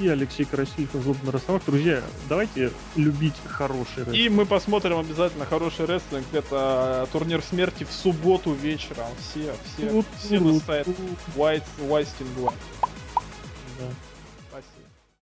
[0.00, 1.62] И Алексей Красильев из Злобный Ростовок.
[1.66, 4.16] Друзья, давайте любить хороший рестлинг.
[4.16, 6.24] И мы посмотрим обязательно хороший рестлинг.
[6.32, 9.04] Это турнир смерти в субботу вечером.
[9.18, 10.86] Все, все, все на сайт
[11.36, 12.52] White, White Sting
[13.78, 14.09] Да.